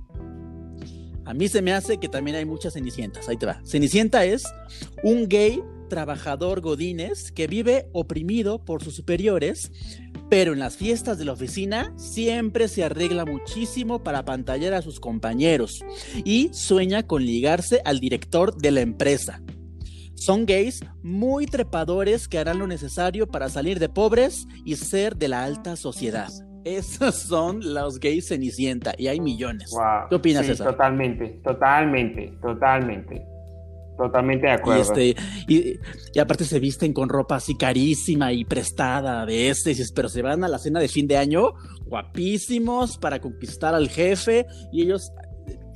A 1.25 1.33
mí 1.33 1.47
se 1.47 1.61
me 1.61 1.71
hace 1.73 1.97
que 1.97 2.09
también 2.09 2.35
hay 2.37 2.45
muchas 2.45 2.73
Cenicientas. 2.73 3.27
Ahí 3.29 3.37
te 3.37 3.45
va. 3.45 3.61
Cenicienta 3.65 4.25
es 4.25 4.43
un 5.03 5.27
gay 5.27 5.61
trabajador 5.91 6.61
godínez 6.61 7.33
que 7.33 7.47
vive 7.47 7.89
oprimido 7.91 8.63
por 8.63 8.81
sus 8.81 8.95
superiores, 8.95 9.73
pero 10.29 10.53
en 10.53 10.59
las 10.59 10.77
fiestas 10.77 11.17
de 11.17 11.25
la 11.25 11.33
oficina 11.33 11.91
siempre 11.97 12.69
se 12.69 12.85
arregla 12.85 13.25
muchísimo 13.25 14.01
para 14.01 14.23
pantallar 14.23 14.73
a 14.73 14.81
sus 14.81 15.01
compañeros 15.01 15.83
y 16.23 16.49
sueña 16.53 17.03
con 17.03 17.25
ligarse 17.25 17.81
al 17.83 17.99
director 17.99 18.55
de 18.55 18.71
la 18.71 18.79
empresa. 18.79 19.41
Son 20.15 20.45
gays 20.45 20.79
muy 21.03 21.45
trepadores 21.45 22.29
que 22.29 22.39
harán 22.39 22.59
lo 22.59 22.67
necesario 22.67 23.27
para 23.27 23.49
salir 23.49 23.77
de 23.77 23.89
pobres 23.89 24.47
y 24.63 24.77
ser 24.77 25.17
de 25.17 25.27
la 25.27 25.43
alta 25.43 25.75
sociedad. 25.75 26.29
Esos 26.63 27.15
son 27.15 27.73
los 27.73 27.99
gays 27.99 28.29
Cenicienta 28.29 28.93
y 28.97 29.07
hay 29.07 29.19
millones. 29.19 29.71
Wow. 29.71 30.07
¿Qué 30.09 30.15
opinas, 30.15 30.45
Sí, 30.45 30.51
César? 30.51 30.67
Totalmente, 30.67 31.41
totalmente, 31.43 32.33
totalmente. 32.41 33.25
Totalmente 34.01 34.47
de 34.47 34.53
Y, 34.53 34.55
acuerdo. 34.55 34.81
este, 34.81 35.15
y, 35.47 35.79
y 36.13 36.19
aparte 36.19 36.43
se 36.45 36.59
visten 36.59 36.93
con 36.93 37.09
ropa 37.09 37.35
así 37.35 37.55
carísima 37.55 38.31
y 38.33 38.45
prestada 38.45 39.25
de 39.25 39.49
este, 39.49 39.75
pero 39.93 40.09
se 40.09 40.21
van 40.21 40.43
a 40.43 40.47
la 40.47 40.57
cena 40.57 40.79
de 40.79 40.87
fin 40.87 41.07
de 41.07 41.17
año 41.17 41.53
guapísimos 41.85 42.97
para 42.97 43.19
conquistar 43.19 43.75
al 43.75 43.89
jefe 43.89 44.45
y 44.71 44.83
ellos 44.83 45.11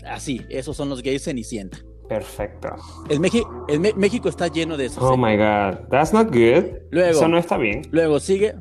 así, 0.07 0.41
esos 0.49 0.75
son 0.77 0.89
los 0.89 1.01
gays 1.01 1.23
cenicienta. 1.23 1.77
Perfecto. 2.07 2.69
El, 3.09 3.19
el 3.67 3.95
México 3.95 4.29
está 4.29 4.47
lleno 4.47 4.77
de 4.77 4.85
esos. 4.85 5.01
Oh 5.03 5.17
my 5.17 5.35
god, 5.35 5.87
that's 5.89 6.13
not 6.13 6.27
good. 6.27 6.65
Luego, 6.91 7.09
Eso 7.11 7.27
no 7.27 7.37
está 7.37 7.57
bien. 7.57 7.81
Luego 7.91 8.19
sigue, 8.19 8.53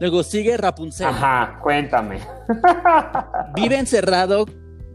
luego 0.00 0.22
sigue 0.22 0.56
Rapunzel. 0.56 1.06
Ajá, 1.06 1.58
cuéntame. 1.62 2.20
Vive 3.54 3.78
encerrado 3.78 4.46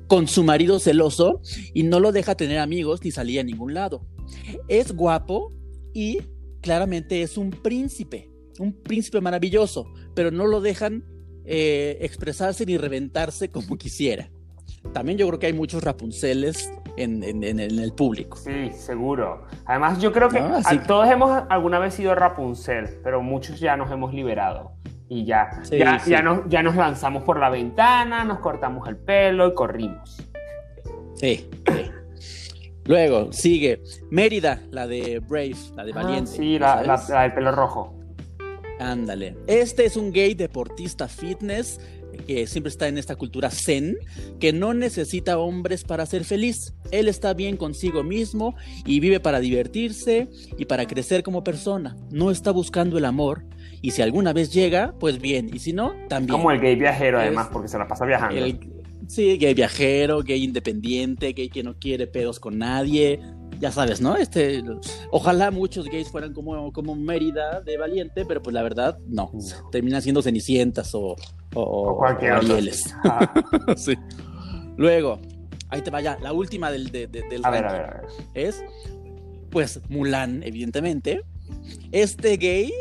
con 0.07 0.27
su 0.27 0.43
marido 0.43 0.79
celoso 0.79 1.41
y 1.73 1.83
no 1.83 1.99
lo 1.99 2.11
deja 2.11 2.35
tener 2.35 2.59
amigos 2.59 3.01
ni 3.03 3.11
salir 3.11 3.39
a 3.39 3.43
ningún 3.43 3.73
lado. 3.73 4.05
Es 4.67 4.91
guapo 4.93 5.51
y 5.93 6.19
claramente 6.61 7.21
es 7.21 7.37
un 7.37 7.51
príncipe, 7.51 8.29
un 8.59 8.73
príncipe 8.73 9.21
maravilloso, 9.21 9.85
pero 10.13 10.31
no 10.31 10.47
lo 10.47 10.61
dejan 10.61 11.03
eh, 11.45 11.97
expresarse 12.01 12.65
ni 12.65 12.77
reventarse 12.77 13.49
como 13.49 13.77
quisiera. 13.77 14.29
También 14.93 15.17
yo 15.17 15.27
creo 15.27 15.39
que 15.39 15.47
hay 15.47 15.53
muchos 15.53 15.83
Rapunceles 15.83 16.71
en, 16.97 17.23
el 17.23 17.93
público. 17.93 18.37
Sí, 18.37 18.71
seguro. 18.73 19.45
Además, 19.65 19.99
yo 19.99 20.11
creo 20.11 20.29
que 20.29 20.41
todos 20.87 21.09
hemos 21.09 21.43
alguna 21.49 21.79
vez 21.79 21.95
sido 21.95 22.15
Rapunzel, 22.15 22.99
pero 23.03 23.21
muchos 23.21 23.59
ya 23.59 23.75
nos 23.77 23.91
hemos 23.91 24.13
liberado. 24.13 24.73
Y 25.07 25.25
ya, 25.25 25.61
ya, 25.69 26.03
Ya, 26.05 26.21
nos, 26.21 26.49
ya 26.49 26.63
nos 26.63 26.75
lanzamos 26.75 27.23
por 27.23 27.39
la 27.39 27.49
ventana, 27.49 28.23
nos 28.23 28.39
cortamos 28.39 28.87
el 28.87 28.97
pelo 28.97 29.47
y 29.47 29.53
corrimos. 29.53 30.17
Sí, 31.15 31.47
Luego 32.85 33.33
sigue 33.33 33.81
Mérida, 34.11 34.61
la 34.71 34.87
de 34.87 35.19
Brave, 35.19 35.55
la 35.75 35.83
de 35.85 35.91
ah, 35.91 35.95
Valiente. 35.95 36.31
sí, 36.31 36.59
la, 36.59 36.83
la, 36.83 37.21
del 37.23 37.33
pelo 37.33 37.51
rojo. 37.51 37.95
Ándale. 38.79 39.35
Este 39.47 39.85
es 39.85 39.97
un 39.97 40.11
gay 40.11 40.35
deportista 40.35 41.07
fitness 41.07 41.79
que 42.27 42.47
siempre 42.47 42.69
está 42.69 42.87
en 42.87 42.97
esta 42.97 43.15
cultura 43.15 43.49
zen, 43.49 43.97
que 44.39 44.53
no 44.53 44.73
necesita 44.73 45.37
hombres 45.37 45.83
para 45.83 46.05
ser 46.05 46.23
feliz. 46.23 46.73
Él 46.91 47.07
está 47.07 47.33
bien 47.33 47.57
consigo 47.57 48.03
mismo 48.03 48.55
y 48.85 48.99
vive 48.99 49.19
para 49.19 49.39
divertirse 49.39 50.29
y 50.57 50.65
para 50.65 50.85
crecer 50.85 51.23
como 51.23 51.43
persona. 51.43 51.95
No 52.11 52.31
está 52.31 52.51
buscando 52.51 52.97
el 52.97 53.05
amor. 53.05 53.45
Y 53.81 53.91
si 53.91 54.01
alguna 54.01 54.33
vez 54.33 54.53
llega, 54.53 54.93
pues 54.99 55.19
bien. 55.19 55.49
Y 55.53 55.59
si 55.59 55.73
no, 55.73 55.93
también. 56.07 56.37
Como 56.37 56.51
el 56.51 56.59
gay 56.59 56.75
viajero, 56.75 57.19
además, 57.19 57.49
porque 57.51 57.67
se 57.67 57.77
la 57.77 57.87
pasa 57.87 58.05
viajando. 58.05 58.41
sí, 59.07 59.37
gay 59.37 59.53
viajero, 59.53 60.21
gay 60.23 60.43
independiente, 60.43 61.33
gay 61.33 61.49
que 61.49 61.63
no 61.63 61.75
quiere 61.77 62.07
pedos 62.07 62.39
con 62.39 62.57
nadie, 62.57 63.19
ya 63.59 63.71
sabes, 63.71 64.01
¿no? 64.01 64.15
Este, 64.17 64.63
ojalá 65.11 65.51
muchos 65.51 65.85
gays 65.85 66.09
fueran 66.09 66.33
como, 66.33 66.71
como 66.71 66.95
Mérida 66.95 67.61
de 67.61 67.77
Valiente, 67.77 68.25
pero 68.25 68.41
pues 68.41 68.53
la 68.53 68.63
verdad, 68.63 68.97
no. 69.07 69.31
Terminan 69.71 70.01
siendo 70.01 70.21
cenicientas 70.21 70.93
o, 70.93 71.15
o, 71.53 71.97
cualquier 71.97 72.39
sí. 73.77 73.95
Luego, 74.77 75.19
ahí 75.69 75.81
te 75.81 75.89
vaya, 75.89 76.17
la 76.21 76.33
última 76.33 76.71
del, 76.71 76.91
del 76.91 77.09
a 77.43 77.49
ver, 77.49 77.65
a 77.65 77.71
ver, 77.71 77.81
a 77.81 78.01
ver. 78.01 78.05
es, 78.33 78.63
pues, 79.49 79.81
Mulan, 79.89 80.43
evidentemente. 80.43 81.23
Este 81.91 82.37
gay 82.37 82.73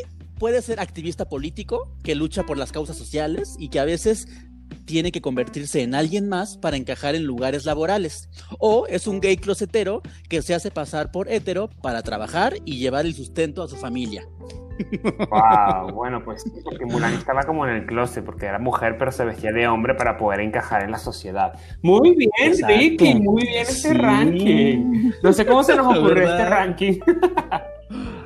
puede 0.45 0.61
ser 0.61 0.79
activista 0.79 1.25
político 1.25 1.89
que 2.03 2.15
lucha 2.15 2.43
por 2.43 2.59
las 2.59 2.71
causas 2.71 2.99
sociales 2.99 3.57
y 3.59 3.71
que 3.71 3.81
a 3.81 3.87
veces 3.87 4.29
tiene 4.85 5.11
que 5.11 5.23
convertirse 5.23 5.81
en 5.81 5.95
alguien 5.95 6.29
más 6.29 6.59
para 6.59 6.77
encajar 6.77 7.15
en 7.15 7.25
lugares 7.25 7.65
laborales. 7.65 8.29
O 8.59 8.87
es 8.87 9.07
un 9.07 9.21
gay 9.21 9.39
closetero 9.39 10.03
que 10.29 10.43
se 10.43 10.55
hace 10.55 10.71
pasar 10.71 11.11
por 11.11 11.33
hetero 11.33 11.71
para 11.81 12.03
trabajar 12.03 12.57
y 12.67 12.77
llevar 12.77 13.07
el 13.07 13.15
sustento 13.15 13.63
a 13.63 13.69
su 13.69 13.77
familia. 13.77 14.29
Wow, 15.31 15.95
bueno, 15.95 16.23
pues 16.23 16.45
porque 16.63 16.85
Mulan 16.85 17.15
estaba 17.15 17.45
como 17.45 17.67
en 17.67 17.77
el 17.77 17.87
closet, 17.87 18.23
porque 18.23 18.45
era 18.45 18.59
mujer, 18.59 18.97
pero 18.99 19.13
se 19.13 19.25
vestía 19.25 19.51
de 19.51 19.67
hombre 19.67 19.95
para 19.95 20.19
poder 20.19 20.41
encajar 20.41 20.83
en 20.83 20.91
la 20.91 20.99
sociedad. 20.99 21.59
Muy 21.81 22.15
bien, 22.15 22.69
Ricky, 22.69 23.15
muy 23.15 23.47
bien 23.47 23.63
este 23.63 23.95
ranking. 23.95 25.11
No 25.23 25.33
sé 25.33 25.47
cómo 25.47 25.65
se 25.65 25.75
nos 25.75 25.87
ocurrió 25.97 26.31
este 26.31 26.45
ranking. 26.45 27.01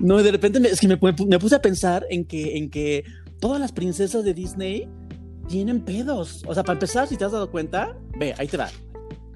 No, 0.00 0.22
de 0.22 0.32
repente 0.32 0.60
es 0.68 0.80
que 0.80 0.88
me, 0.88 0.98
me, 1.26 1.38
puse 1.38 1.54
a 1.54 1.62
pensar 1.62 2.06
en 2.10 2.24
que, 2.24 2.56
en 2.56 2.70
que 2.70 3.04
todas 3.38 3.60
las 3.60 3.70
princesas 3.70 4.24
de 4.24 4.34
Disney 4.34 4.88
tienen 5.46 5.84
pedos. 5.84 6.42
O 6.46 6.54
sea, 6.54 6.62
para 6.62 6.74
empezar, 6.74 7.06
si 7.06 7.16
te 7.16 7.24
has 7.24 7.32
dado 7.32 7.50
cuenta, 7.50 7.96
ve, 8.18 8.34
ahí 8.38 8.48
te 8.48 8.56
va. 8.56 8.68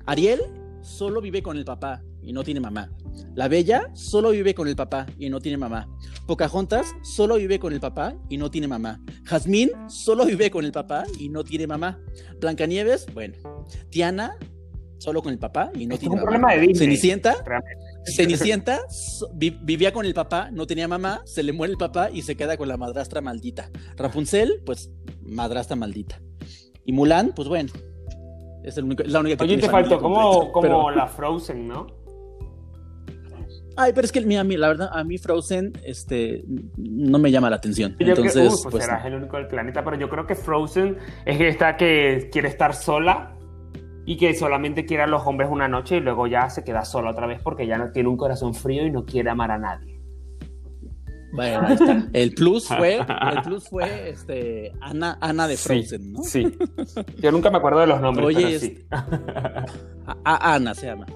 Ariel 0.07 0.41
solo 0.81 1.21
vive 1.21 1.43
con 1.43 1.57
el 1.57 1.65
papá 1.65 2.03
y 2.23 2.33
no 2.33 2.43
tiene 2.43 2.61
mamá. 2.61 2.91
La 3.35 3.49
Bella 3.49 3.91
solo 3.95 4.31
vive 4.31 4.55
con 4.55 4.69
el 4.69 4.77
papá 4.77 5.07
y 5.19 5.29
no 5.29 5.41
tiene 5.41 5.59
mamá. 5.59 5.89
Pocahontas 6.27 6.95
solo 7.03 7.37
vive 7.37 7.59
con 7.59 7.73
el 7.73 7.81
papá 7.81 8.15
y 8.29 8.39
no 8.39 8.51
tiene 8.51 8.69
mamá. 8.69 9.01
Jazmín 9.25 9.71
solo 9.89 10.25
vive 10.25 10.51
con 10.51 10.65
el 10.65 10.73
papá 10.73 11.05
y 11.19 11.29
no 11.29 11.45
tiene 11.45 11.67
mamá. 11.67 11.99
Blancanieves, 12.41 13.07
bueno. 13.13 13.35
Tiana 13.91 14.37
solo 14.99 15.23
con 15.23 15.33
el 15.33 15.39
papá 15.39 15.71
y 15.75 15.87
no 15.87 15.99
tiene 15.99 16.15
un 16.15 16.23
Problema 16.23 16.55
de 16.55 16.75
Cenicienta, 16.75 17.37
Cenicienta 18.05 18.81
vivía 19.35 19.93
con 19.93 20.07
el 20.07 20.15
papá, 20.15 20.51
no 20.51 20.67
tenía 20.67 20.89
mamá, 20.89 21.23
se 21.25 21.43
le 21.43 21.53
muere 21.53 21.73
el 21.73 21.79
papá 21.79 22.11
y 22.11 22.23
se 22.23 22.37
queda 22.37 22.57
con 22.57 22.69
la 22.69 22.77
madrastra 22.77 23.21
maldita. 23.21 23.71
Rapunzel, 23.97 24.63
pues 24.65 24.91
madrastra 25.23 25.77
maldita. 25.77 26.21
Y 26.85 26.93
Mulan, 26.93 27.33
pues 27.35 27.49
bueno, 27.49 27.73
es, 28.63 28.77
el 28.77 28.85
único, 28.85 29.03
la 29.05 29.21
única 29.21 29.37
que 29.37 29.45
Oye, 29.45 29.59
te 29.59 29.69
faltó 29.69 30.01
como, 30.01 30.53
como 30.53 30.91
la 30.91 31.07
Frozen, 31.07 31.69
¿no? 31.69 31.87
Ay, 33.77 33.93
pero 33.93 34.05
es 34.05 34.13
que 34.13 34.21
mira, 34.21 34.43
a 34.43 34.45
mí, 34.45 34.57
la 34.57 34.69
verdad, 34.69 34.91
a 34.93 35.03
mí 35.03 35.19
Frozen 35.19 35.73
este, 35.85 36.45
no 36.77 37.19
me 37.19 37.31
llama 37.31 37.51
la 37.51 37.57
atención. 37.57 37.97
Entonces, 37.99 38.37
uh, 38.37 38.49
pues, 38.49 38.67
pues 38.71 38.85
serás 38.85 39.05
el 39.07 39.15
único 39.15 39.37
del 39.37 39.49
planeta, 39.49 39.83
pero 39.83 39.99
yo 39.99 40.09
creo 40.09 40.27
que 40.27 40.35
Frozen 40.35 40.99
es 41.25 41.41
esta 41.41 41.77
que 41.77 42.29
quiere 42.31 42.49
estar 42.49 42.75
sola 42.75 43.34
y 44.07 44.17
que 44.17 44.35
solamente 44.35 44.85
quiere 44.85 45.05
a 45.05 45.07
los 45.07 45.27
hombres 45.27 45.49
una 45.51 45.69
noche 45.69 45.97
y 45.97 46.01
luego 46.01 46.27
ya 46.27 46.51
se 46.51 46.65
queda 46.65 46.85
sola 46.85 47.11
otra 47.11 47.27
vez 47.27 47.41
porque 47.43 47.67
ya 47.67 47.79
no 47.79 47.91
tiene 47.91 48.09
un 48.09 48.17
corazón 48.17 48.55
frío 48.55 48.87
y 48.87 48.91
no 48.91 49.05
quiere 49.05 49.31
amar 49.31 49.51
a 49.51 49.59
nadie. 49.59 49.95
Bueno, 51.35 51.67
ahí 51.67 51.75
está. 51.75 52.07
El 52.13 52.33
plus 52.33 52.69
fue, 52.69 52.99
el 52.99 53.43
plus 53.45 53.69
fue 53.69 54.11
este, 54.11 54.73
Ana, 54.81 55.19
Ana 55.21 55.49
de 55.49 55.57
Frozen, 55.57 56.13
¿no? 56.13 56.23
Sí. 56.23 56.57
Yo 57.19 57.33
nunca 57.33 57.51
me 57.51 57.59
acuerdo 57.59 57.81
de 57.81 57.89
los 57.89 58.01
nombres, 58.01 58.27
Oye, 58.27 58.47
pero 58.47 58.59
sí. 58.61 58.79
A, 60.25 60.55
Ana 60.55 60.75
se 60.75 60.87
llama. 60.87 61.07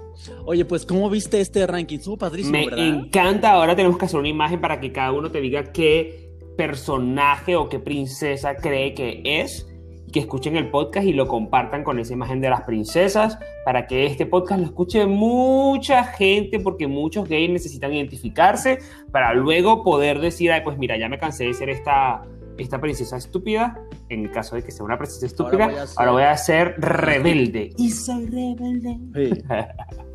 Oye, 0.45 0.64
pues, 0.64 0.85
¿cómo 0.85 1.09
viste 1.09 1.40
este 1.40 1.64
ranking? 1.68 1.99
Estuvo 1.99 2.16
padrísimo, 2.16 2.59
Me 2.59 2.88
encanta. 2.88 3.52
Ahora 3.52 3.76
tenemos 3.76 3.97
que 3.97 4.07
hacer 4.07 4.18
una 4.18 4.28
imagen 4.28 4.61
para 4.61 4.80
que 4.80 4.90
cada 4.90 5.12
uno 5.12 5.30
te 5.30 5.40
diga 5.40 5.73
qué 5.73 6.35
personaje 6.57 7.54
o 7.54 7.68
qué 7.68 7.78
princesa 7.78 8.57
cree 8.57 8.95
que 8.95 9.23
es 9.25 9.68
que 10.12 10.21
escuchen 10.21 10.57
el 10.57 10.71
podcast 10.71 11.07
y 11.07 11.12
lo 11.12 11.27
compartan 11.27 11.85
con 11.85 11.99
esa 11.99 12.12
imagen 12.12 12.41
de 12.41 12.50
las 12.50 12.62
princesas 12.62 13.38
para 13.65 13.87
que 13.87 14.07
este 14.07 14.27
podcast 14.27 14.61
lo 14.61 14.67
escuche 14.67 15.07
mucha 15.07 16.05
gente 16.05 16.61
porque 16.61 16.87
muchos 16.87 17.29
gays 17.29 17.50
necesitan 17.50 17.93
identificarse 17.93 18.79
para 19.11 19.35
luego 19.35 19.83
poder 19.83 20.21
decir, 20.21 20.53
ay, 20.53 20.62
pues 20.62 20.79
mira, 20.79 20.97
ya 20.99 21.09
me 21.09 21.19
cansé 21.19 21.45
de 21.45 21.55
ser 21.55 21.71
esta, 21.71 22.23
esta 22.57 22.81
princesa 22.81 23.17
estúpida, 23.17 23.81
en 24.09 24.25
el 24.25 24.31
caso 24.31 24.57
de 24.57 24.62
que 24.62 24.73
sea 24.73 24.85
una 24.85 24.99
princesa 24.99 25.27
estúpida, 25.27 25.87
ahora 25.97 26.12
voy 26.12 26.23
a 26.23 26.37
ser, 26.37 26.75
rebelde. 26.79 27.71
Y 27.77 27.91
soy 27.91 28.27
rebelde. 28.27 28.99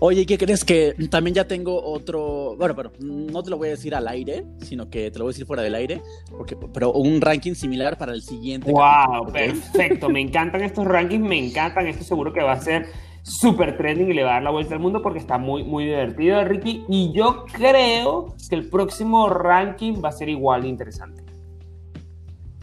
Oye, 0.00 0.26
¿qué 0.26 0.38
crees 0.38 0.64
que 0.64 0.94
también 1.10 1.34
ya 1.34 1.46
tengo 1.46 1.82
otro? 1.82 2.54
Bueno, 2.56 2.74
pero 2.74 2.92
no 3.00 3.42
te 3.42 3.50
lo 3.50 3.58
voy 3.58 3.68
a 3.68 3.70
decir 3.72 3.94
al 3.94 4.08
aire, 4.08 4.44
sino 4.60 4.88
que 4.88 5.10
te 5.10 5.18
lo 5.18 5.24
voy 5.24 5.30
a 5.30 5.34
decir 5.34 5.46
fuera 5.46 5.62
del 5.62 5.74
aire, 5.74 6.02
porque, 6.30 6.56
pero 6.56 6.92
un 6.92 7.20
ranking 7.20 7.54
similar 7.54 7.98
para 7.98 8.12
el 8.12 8.22
siguiente. 8.22 8.70
¡Wow! 8.70 9.32
Perfecto, 9.32 10.08
me 10.08 10.20
encantan 10.20 10.62
estos 10.62 10.84
rankings, 10.84 11.26
me 11.26 11.38
encantan. 11.38 11.86
Esto 11.86 12.04
seguro 12.04 12.32
que 12.32 12.42
va 12.42 12.52
a 12.52 12.60
ser 12.60 12.86
súper 13.22 13.76
trending 13.76 14.10
y 14.10 14.14
le 14.14 14.24
va 14.24 14.30
a 14.30 14.34
dar 14.34 14.42
la 14.44 14.50
vuelta 14.50 14.74
al 14.74 14.80
mundo 14.80 15.02
porque 15.02 15.18
está 15.18 15.38
muy, 15.38 15.64
muy 15.64 15.84
divertido, 15.84 16.42
Ricky. 16.44 16.84
Y 16.88 17.12
yo 17.12 17.44
creo 17.52 18.34
que 18.48 18.54
el 18.54 18.68
próximo 18.68 19.28
ranking 19.28 20.02
va 20.02 20.10
a 20.10 20.12
ser 20.12 20.28
igual 20.28 20.62
de 20.62 20.68
interesante. 20.68 21.22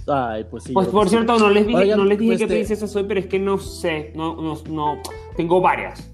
Ay, 0.08 0.46
pues 0.50 0.66
sí. 0.66 0.74
Pues 0.74 0.88
por 0.88 1.10
cierto, 1.10 1.38
no 1.40 1.50
les 1.50 1.66
dije, 1.66 1.96
no 1.96 2.06
les 2.06 2.20
dije 2.20 2.38
qué 2.38 2.48
princesa 2.48 2.88
soy, 2.88 3.06
pero 3.06 3.20
es 3.20 3.28
que 3.28 3.40
no 3.40 3.58
sé, 3.58 4.12
no, 4.16 4.36
no, 4.36 4.56
no, 4.70 5.02
tengo 5.36 5.62
varias. 5.62 6.12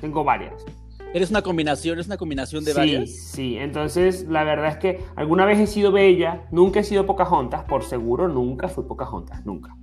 Tengo 0.00 0.24
varias. 0.24 0.64
Eres 1.12 1.30
una 1.30 1.42
combinación, 1.42 1.98
es 1.98 2.06
una 2.06 2.16
combinación 2.16 2.64
de 2.64 2.72
varias. 2.72 3.10
Sí, 3.10 3.56
entonces 3.56 4.26
la 4.28 4.44
verdad 4.44 4.68
es 4.68 4.76
que 4.76 5.00
alguna 5.16 5.44
vez 5.44 5.58
he 5.58 5.66
sido 5.66 5.90
bella, 5.90 6.46
nunca 6.52 6.80
he 6.80 6.84
sido 6.84 7.04
Pocahontas, 7.04 7.64
por 7.64 7.82
seguro 7.82 8.28
nunca 8.28 8.68
fui 8.68 8.84
Pocahontas, 8.84 9.44
nunca. 9.44 9.74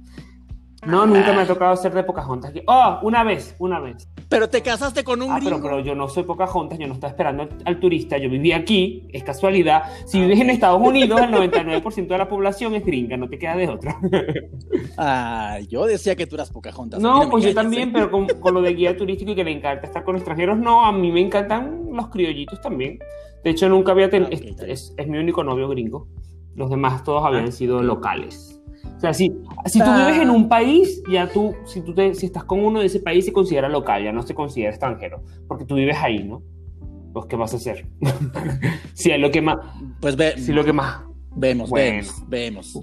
No, 0.88 1.06
nunca 1.06 1.34
me 1.34 1.42
ha 1.42 1.46
tocado 1.46 1.76
ser 1.76 1.94
de 1.94 2.04
Pocahontas. 2.04 2.54
Oh, 2.66 3.00
una 3.02 3.24
vez, 3.26 3.56
una 3.60 3.82
vez. 3.82 4.08
Pero 4.30 4.50
te 4.50 4.62
casaste 4.62 5.04
con 5.04 5.22
un 5.22 5.32
ah, 5.32 5.40
Pero, 5.44 5.82
yo 5.82 5.96
no 5.96 6.08
soy 6.08 6.24
Pocahontas, 6.24 6.80
yo 6.80 6.88
no 6.88 6.94
estaba 6.94 7.12
esperando 7.12 7.50
al, 7.66 7.80
turista, 7.80 8.18
yo 8.18 8.30
viví 8.30 8.54
aquí, 8.54 9.06
es 9.12 9.22
casualidad. 9.24 9.84
Si 10.06 10.22
vives 10.22 10.40
en 10.40 10.50
Estados 10.50 10.82
Unidos, 10.82 11.20
el 11.20 11.30
99% 11.30 12.08
de 12.08 12.18
la 12.18 12.30
población 12.30 12.74
es 12.76 12.86
gringa, 12.86 13.18
no 13.18 13.28
te 13.28 13.38
queda 13.38 13.58
de 13.58 13.68
otra. 13.68 14.00
ah, 14.98 15.60
yo 15.68 15.86
decía 15.86 16.16
que 16.16 16.26
tú 16.26 16.36
eras 16.36 16.52
Pocahontas. 16.52 17.02
No, 17.02 17.30
pues 17.30 17.44
yo 17.44 17.54
también, 17.54 17.92
pero 17.92 18.10
con, 18.10 18.54
lo 18.54 18.62
de 18.62 18.74
guía 18.74 18.96
turístico 18.96 19.32
y 19.32 19.36
que 19.36 19.44
le 19.44 19.52
encanta 19.52 19.88
estar 19.88 20.06
con 20.06 20.16
extranjeros, 20.16 20.58
no, 20.58 20.86
a 20.86 20.94
mí 20.94 21.12
me 21.12 21.20
encantan 21.20 21.90
los 21.92 22.08
criollitos 22.08 22.62
también. 22.62 22.98
De 23.44 23.50
hecho, 23.50 23.68
nunca 23.68 23.92
había 23.92 24.10
tenido, 24.10 24.30
ah, 24.32 24.66
es, 24.66 24.94
mi 25.06 25.18
único 25.18 25.44
novio 25.44 25.68
gringo. 25.68 26.08
Los 26.56 26.70
demás 26.70 27.04
todos 27.04 27.26
habían 27.26 27.50
ah, 27.50 27.52
sido 27.52 27.84
locales. 27.84 28.57
O 28.98 29.00
sea, 29.00 29.14
si, 29.14 29.32
si 29.66 29.80
tú 29.80 29.86
Ah. 29.88 30.06
vives 30.08 30.22
en 30.22 30.30
un 30.32 30.50
país, 30.50 31.02
ya 31.12 31.28
tú, 31.30 31.54
si 31.66 31.82
tú 31.82 31.94
te, 31.94 32.14
si 32.16 32.26
estás 32.26 32.44
con 32.46 32.64
uno 32.66 32.80
de 32.80 32.88
ese 32.88 33.00
país, 33.00 33.26
se 33.26 33.32
considera 33.32 33.70
local, 33.70 34.04
ya 34.04 34.12
no 34.12 34.24
se 34.24 34.34
considera 34.34 34.72
extranjero, 34.72 35.24
porque 35.48 35.66
tú 35.66 35.76
vives 35.76 35.98
ahí, 36.02 36.24
¿no? 36.24 36.42
Pues, 37.14 37.26
¿qué 37.28 37.36
vas 37.36 37.54
a 37.54 37.58
hacer? 37.58 37.88
si 38.94 39.12
es 39.12 39.20
lo 39.20 39.30
que 39.32 39.42
más, 39.42 39.58
Pues 40.02 40.16
ve, 40.16 40.34
si 40.38 40.52
lo 40.52 40.64
que 40.66 40.74
más. 40.74 41.02
vemos, 41.36 41.70
Bueno. 41.70 42.02
vemos, 42.28 42.74
vemos. 42.74 42.80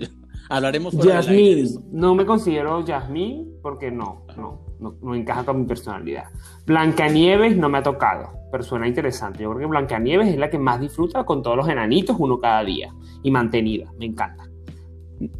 Hablaremos 0.50 0.97
de 0.97 1.11
Jasmine, 1.11 1.68
no 1.90 2.14
me 2.14 2.26
considero 2.26 2.85
Jasmine 2.87 3.47
porque 3.62 3.90
no, 3.90 4.25
no, 4.37 4.61
no, 4.78 4.94
no 5.02 5.14
encaja 5.14 5.42
con 5.44 5.61
mi 5.61 5.66
personalidad. 5.66 6.25
Blancanieves 6.66 7.56
no 7.56 7.68
me 7.68 7.78
ha 7.78 7.83
tocado, 7.83 8.28
pero 8.52 8.62
suena 8.62 8.87
interesante. 8.87 9.42
Yo 9.42 9.49
creo 9.50 9.61
que 9.61 9.66
Blancanieves 9.66 10.28
es 10.28 10.37
la 10.37 10.50
que 10.50 10.59
más 10.59 10.80
disfruta 10.80 11.25
con 11.25 11.42
todos 11.42 11.56
los 11.56 11.68
enanitos, 11.68 12.16
uno 12.18 12.38
cada 12.40 12.62
día, 12.62 12.92
y 13.23 13.30
mantenida, 13.30 13.90
me 13.99 14.04
encanta. 14.06 14.44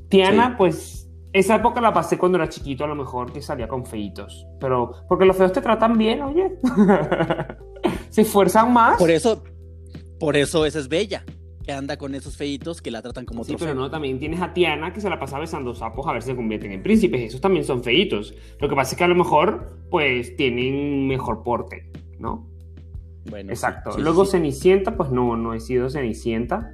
Tiana, 0.09 0.49
Sí. 0.51 0.55
pues, 0.59 1.11
esa 1.33 1.57
época 1.57 1.81
la 1.81 1.93
pasé 1.93 2.17
cuando 2.19 2.39
era 2.39 2.49
chiquito, 2.49 2.85
a 2.85 2.87
lo 2.87 2.95
mejor 2.95 3.33
que 3.33 3.43
salía 3.43 3.67
con 3.69 3.85
feitos, 3.85 4.47
pero 4.61 4.93
porque 5.09 5.25
los 5.25 5.37
feos 5.37 5.53
te 5.53 5.61
tratan 5.61 5.99
bien, 5.99 6.23
oye. 6.23 6.53
Se 8.11 8.23
esfuerzan 8.23 8.73
más. 8.73 8.99
Por 8.99 9.11
eso, 9.11 9.43
por 10.21 10.37
eso 10.37 10.65
esa 10.65 10.79
es 10.79 10.89
bella, 10.89 11.25
que 11.65 11.73
anda 11.73 11.97
con 11.97 12.15
esos 12.15 12.37
feitos 12.37 12.81
que 12.81 12.91
la 12.91 13.03
tratan 13.03 13.25
como 13.25 13.43
Sí, 13.45 13.51
trofeo. 13.53 13.69
pero 13.69 13.81
no, 13.81 13.91
también 13.91 14.19
tienes 14.19 14.41
a 14.41 14.53
Tiana 14.55 14.93
que 14.93 15.01
se 15.01 15.11
la 15.11 15.19
pasa 15.19 15.39
besando 15.39 15.75
sapos 15.75 16.07
a 16.07 16.13
ver 16.13 16.23
si 16.23 16.31
se 16.31 16.37
convierten 16.37 16.73
en 16.73 16.83
príncipes. 16.83 17.21
Esos 17.23 17.41
también 17.41 17.65
son 17.65 17.83
feitos. 17.83 18.35
Lo 18.61 18.69
que 18.69 18.77
pasa 18.77 18.93
es 18.93 18.99
que 18.99 19.05
a 19.05 19.09
lo 19.09 19.15
mejor, 19.17 19.79
pues, 19.91 20.37
tienen 20.37 21.07
mejor 21.09 21.43
porte, 21.43 21.91
¿no? 22.19 22.47
Bueno, 23.29 23.51
Exacto. 23.51 23.93
sí, 23.93 24.03
Luego 24.03 24.25
sí. 24.25 24.33
Cenicienta, 24.33 24.97
pues 24.97 25.11
no, 25.11 25.37
no 25.37 25.55
he 25.55 25.61
sido 25.61 25.89
Cenicienta. 25.91 26.71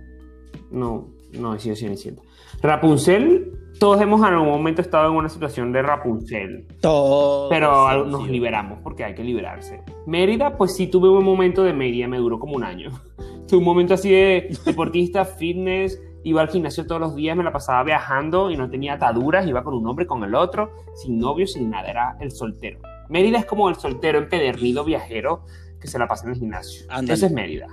No, 0.70 1.08
no 1.32 1.54
he 1.54 1.58
sido 1.58 1.76
Cenicienta. 1.76 2.22
Rapunzel, 2.62 3.52
todos 3.78 4.00
hemos 4.00 4.20
en 4.20 4.34
algún 4.34 4.48
momento 4.48 4.82
estado 4.82 5.10
en 5.10 5.16
una 5.16 5.28
situación 5.28 5.72
de 5.72 5.82
Rapunzel. 5.82 6.66
Todos 6.80 7.48
Pero 7.48 8.04
nos 8.04 8.28
liberamos 8.28 8.78
porque 8.82 9.04
hay 9.04 9.14
que 9.14 9.24
liberarse. 9.24 9.82
Mérida, 10.06 10.56
pues 10.56 10.76
sí 10.76 10.86
tuve 10.86 11.08
un 11.08 11.24
momento 11.24 11.62
de 11.62 11.72
Mérida, 11.72 12.06
me 12.06 12.18
duró 12.18 12.38
como 12.38 12.56
un 12.56 12.64
año. 12.64 12.90
Tuve 13.48 13.58
un 13.58 13.64
momento 13.64 13.94
así 13.94 14.12
de 14.12 14.56
deportista, 14.64 15.24
fitness, 15.24 16.00
iba 16.22 16.40
al 16.40 16.48
gimnasio 16.50 16.86
todos 16.86 17.00
los 17.00 17.16
días, 17.16 17.36
me 17.36 17.42
la 17.42 17.52
pasaba 17.52 17.82
viajando 17.82 18.48
y 18.48 18.56
no 18.56 18.70
tenía 18.70 18.92
ataduras, 18.92 19.44
iba 19.44 19.64
con 19.64 19.74
un 19.74 19.84
hombre, 19.88 20.06
con 20.06 20.22
el 20.22 20.36
otro, 20.36 20.70
sin 20.94 21.18
novio, 21.18 21.48
sin 21.48 21.68
nada, 21.68 21.88
era 21.88 22.16
el 22.20 22.30
soltero. 22.30 22.78
Mérida 23.08 23.38
es 23.38 23.46
como 23.46 23.68
el 23.68 23.74
soltero 23.74 24.18
empedernido 24.18 24.84
viajero 24.84 25.44
que 25.80 25.88
se 25.88 25.98
la 25.98 26.06
pasa 26.06 26.26
en 26.26 26.34
el 26.34 26.38
gimnasio. 26.38 26.86
Ándale. 26.90 27.14
Ese 27.14 27.26
es 27.26 27.32
Mérida. 27.32 27.66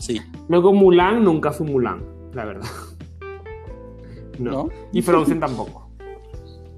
Sí, 0.00 0.20
Luego 0.48 0.72
Mulan, 0.72 1.22
nunca 1.22 1.52
fui 1.52 1.70
Mulan, 1.70 2.02
la 2.32 2.44
verdad. 2.44 2.68
No. 4.40 4.50
¿no? 4.50 4.68
Y 4.92 5.02
Frozen 5.02 5.40
tampoco. 5.40 5.90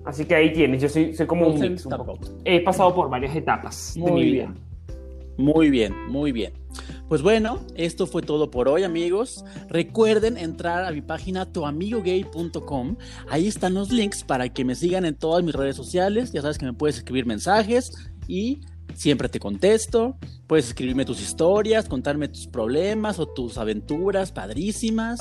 Así 0.04 0.24
que 0.24 0.34
ahí 0.34 0.52
tienes, 0.52 0.82
yo 0.82 0.88
soy, 0.88 1.14
soy 1.14 1.26
como 1.26 1.46
un 1.46 1.60
mix 1.60 1.86
un 1.86 1.92
poco. 1.92 2.18
He 2.44 2.60
pasado 2.60 2.94
por 2.94 3.08
varias 3.08 3.36
etapas 3.36 3.94
de 3.94 4.00
Muy 4.00 4.12
mi 4.12 4.30
bien. 4.32 4.52
vida. 4.52 4.60
Muy 5.38 5.70
bien, 5.70 5.94
muy 6.08 6.32
bien. 6.32 6.52
Pues 7.08 7.22
bueno, 7.22 7.60
esto 7.74 8.06
fue 8.06 8.22
todo 8.22 8.50
por 8.50 8.68
hoy, 8.68 8.84
amigos. 8.84 9.44
Recuerden 9.68 10.36
entrar 10.36 10.84
a 10.84 10.90
mi 10.90 11.02
página 11.02 11.46
tuamigogay.com. 11.46 12.96
Ahí 13.28 13.46
están 13.46 13.74
los 13.74 13.90
links 13.90 14.24
para 14.24 14.48
que 14.48 14.64
me 14.64 14.74
sigan 14.74 15.04
en 15.04 15.14
todas 15.14 15.44
mis 15.44 15.54
redes 15.54 15.76
sociales. 15.76 16.32
Ya 16.32 16.42
sabes 16.42 16.58
que 16.58 16.66
me 16.66 16.72
puedes 16.72 16.98
escribir 16.98 17.26
mensajes 17.26 17.92
y 18.28 18.60
siempre 18.94 19.28
te 19.28 19.40
contesto. 19.40 20.16
Puedes 20.46 20.68
escribirme 20.68 21.04
tus 21.04 21.20
historias, 21.20 21.88
contarme 21.88 22.28
tus 22.28 22.46
problemas 22.46 23.18
o 23.18 23.26
tus 23.26 23.58
aventuras 23.58 24.32
padrísimas. 24.32 25.20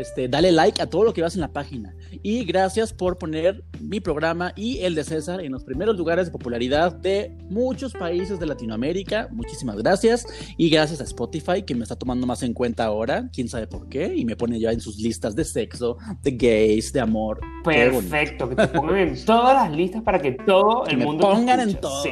Este, 0.00 0.28
dale 0.28 0.50
like 0.50 0.80
a 0.80 0.86
todo 0.86 1.04
lo 1.04 1.12
que 1.12 1.20
vas 1.20 1.34
en 1.34 1.42
la 1.42 1.52
página. 1.52 1.94
Y 2.22 2.44
gracias 2.44 2.92
por 2.92 3.18
poner 3.18 3.62
mi 3.80 4.00
programa 4.00 4.52
y 4.56 4.78
el 4.78 4.94
de 4.94 5.04
César 5.04 5.42
en 5.42 5.52
los 5.52 5.62
primeros 5.62 5.96
lugares 5.96 6.26
de 6.26 6.32
popularidad 6.32 6.92
de 6.92 7.36
muchos 7.50 7.92
países 7.92 8.40
de 8.40 8.46
Latinoamérica. 8.46 9.28
Muchísimas 9.30 9.76
gracias. 9.76 10.26
Y 10.56 10.70
gracias 10.70 11.02
a 11.02 11.04
Spotify 11.04 11.62
que 11.66 11.74
me 11.74 11.82
está 11.82 11.96
tomando 11.96 12.26
más 12.26 12.42
en 12.42 12.54
cuenta 12.54 12.84
ahora. 12.84 13.28
Quién 13.30 13.48
sabe 13.48 13.66
por 13.66 13.88
qué. 13.88 14.14
Y 14.16 14.24
me 14.24 14.36
pone 14.36 14.58
ya 14.58 14.72
en 14.72 14.80
sus 14.80 14.98
listas 14.98 15.36
de 15.36 15.44
sexo, 15.44 15.98
de 16.22 16.30
gays, 16.30 16.92
de 16.92 17.00
amor. 17.00 17.40
Perfecto, 17.62 18.48
que 18.48 18.56
te 18.56 18.68
pongan 18.68 18.96
en 18.96 19.24
todas 19.24 19.54
las 19.54 19.76
listas 19.76 20.02
para 20.02 20.18
que 20.18 20.32
todo 20.32 20.84
Que 20.84 20.92
el 20.92 20.98
me 20.98 21.04
mundo 21.04 21.28
te 21.28 21.34
pongan 21.34 21.60
en 21.60 21.74
todo. 21.74 22.02
Sí, 22.02 22.10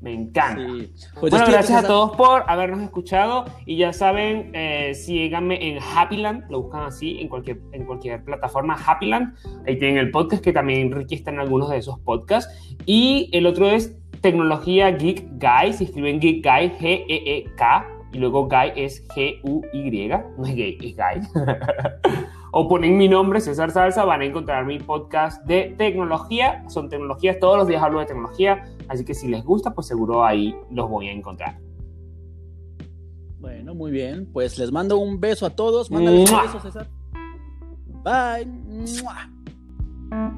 me 0.00 0.12
encanta. 0.12 0.62
Sí. 0.62 0.92
Pues 1.20 1.30
bueno, 1.30 1.46
gracias 1.48 1.84
a 1.84 1.86
todos 1.86 2.16
por 2.16 2.44
habernos 2.46 2.80
escuchado 2.82 3.46
y 3.64 3.76
ya 3.76 3.92
saben, 3.92 4.50
eh, 4.54 4.94
síganme 4.94 5.68
en 5.68 5.78
Happyland, 5.82 6.50
lo 6.50 6.62
buscan 6.62 6.82
así 6.82 7.18
en 7.20 7.28
cualquier, 7.28 7.60
en 7.72 7.84
cualquier 7.84 8.24
plataforma 8.24 8.74
Happyland, 8.74 9.34
ahí 9.66 9.78
tienen 9.78 9.98
el 9.98 10.10
podcast 10.10 10.42
que 10.42 10.52
también 10.52 10.92
Ricky 10.92 11.14
está 11.14 11.30
en 11.30 11.40
algunos 11.40 11.70
de 11.70 11.78
esos 11.78 11.98
podcasts 12.00 12.76
y 12.84 13.30
el 13.32 13.46
otro 13.46 13.70
es 13.70 13.96
Tecnología 14.20 14.90
Geek 14.90 15.28
Guy, 15.32 15.72
se 15.72 15.84
escriben 15.84 16.20
Geek 16.20 16.44
Guy, 16.44 16.70
G-E-E-K 16.78 17.88
y 18.12 18.18
luego 18.18 18.48
Guy 18.48 18.72
es 18.76 19.06
G-U-Y, 19.08 20.08
no 20.08 20.46
es 20.46 20.54
gay, 20.54 20.78
es 20.82 20.96
Guy. 20.96 21.44
o 22.58 22.66
ponen 22.66 22.96
mi 22.96 23.06
nombre, 23.06 23.38
César 23.42 23.70
Salsa, 23.70 24.06
van 24.06 24.22
a 24.22 24.24
encontrar 24.24 24.64
mi 24.64 24.78
podcast 24.78 25.44
de 25.44 25.74
tecnología. 25.76 26.64
Son 26.70 26.88
tecnologías, 26.88 27.38
todos 27.38 27.58
los 27.58 27.68
días 27.68 27.82
hablo 27.82 28.00
de 28.00 28.06
tecnología, 28.06 28.64
así 28.88 29.04
que 29.04 29.12
si 29.12 29.28
les 29.28 29.44
gusta, 29.44 29.74
pues 29.74 29.86
seguro 29.86 30.24
ahí 30.24 30.56
los 30.70 30.88
voy 30.88 31.08
a 31.08 31.12
encontrar. 31.12 31.58
Bueno, 33.40 33.74
muy 33.74 33.90
bien. 33.90 34.26
Pues 34.32 34.58
les 34.58 34.72
mando 34.72 34.96
un 34.96 35.20
beso 35.20 35.44
a 35.44 35.50
todos. 35.50 35.90
Mándales 35.90 36.30
un 36.30 36.40
beso, 36.40 36.60
César. 36.60 36.88
Bye. 38.02 38.46
¡Mua! 38.46 40.32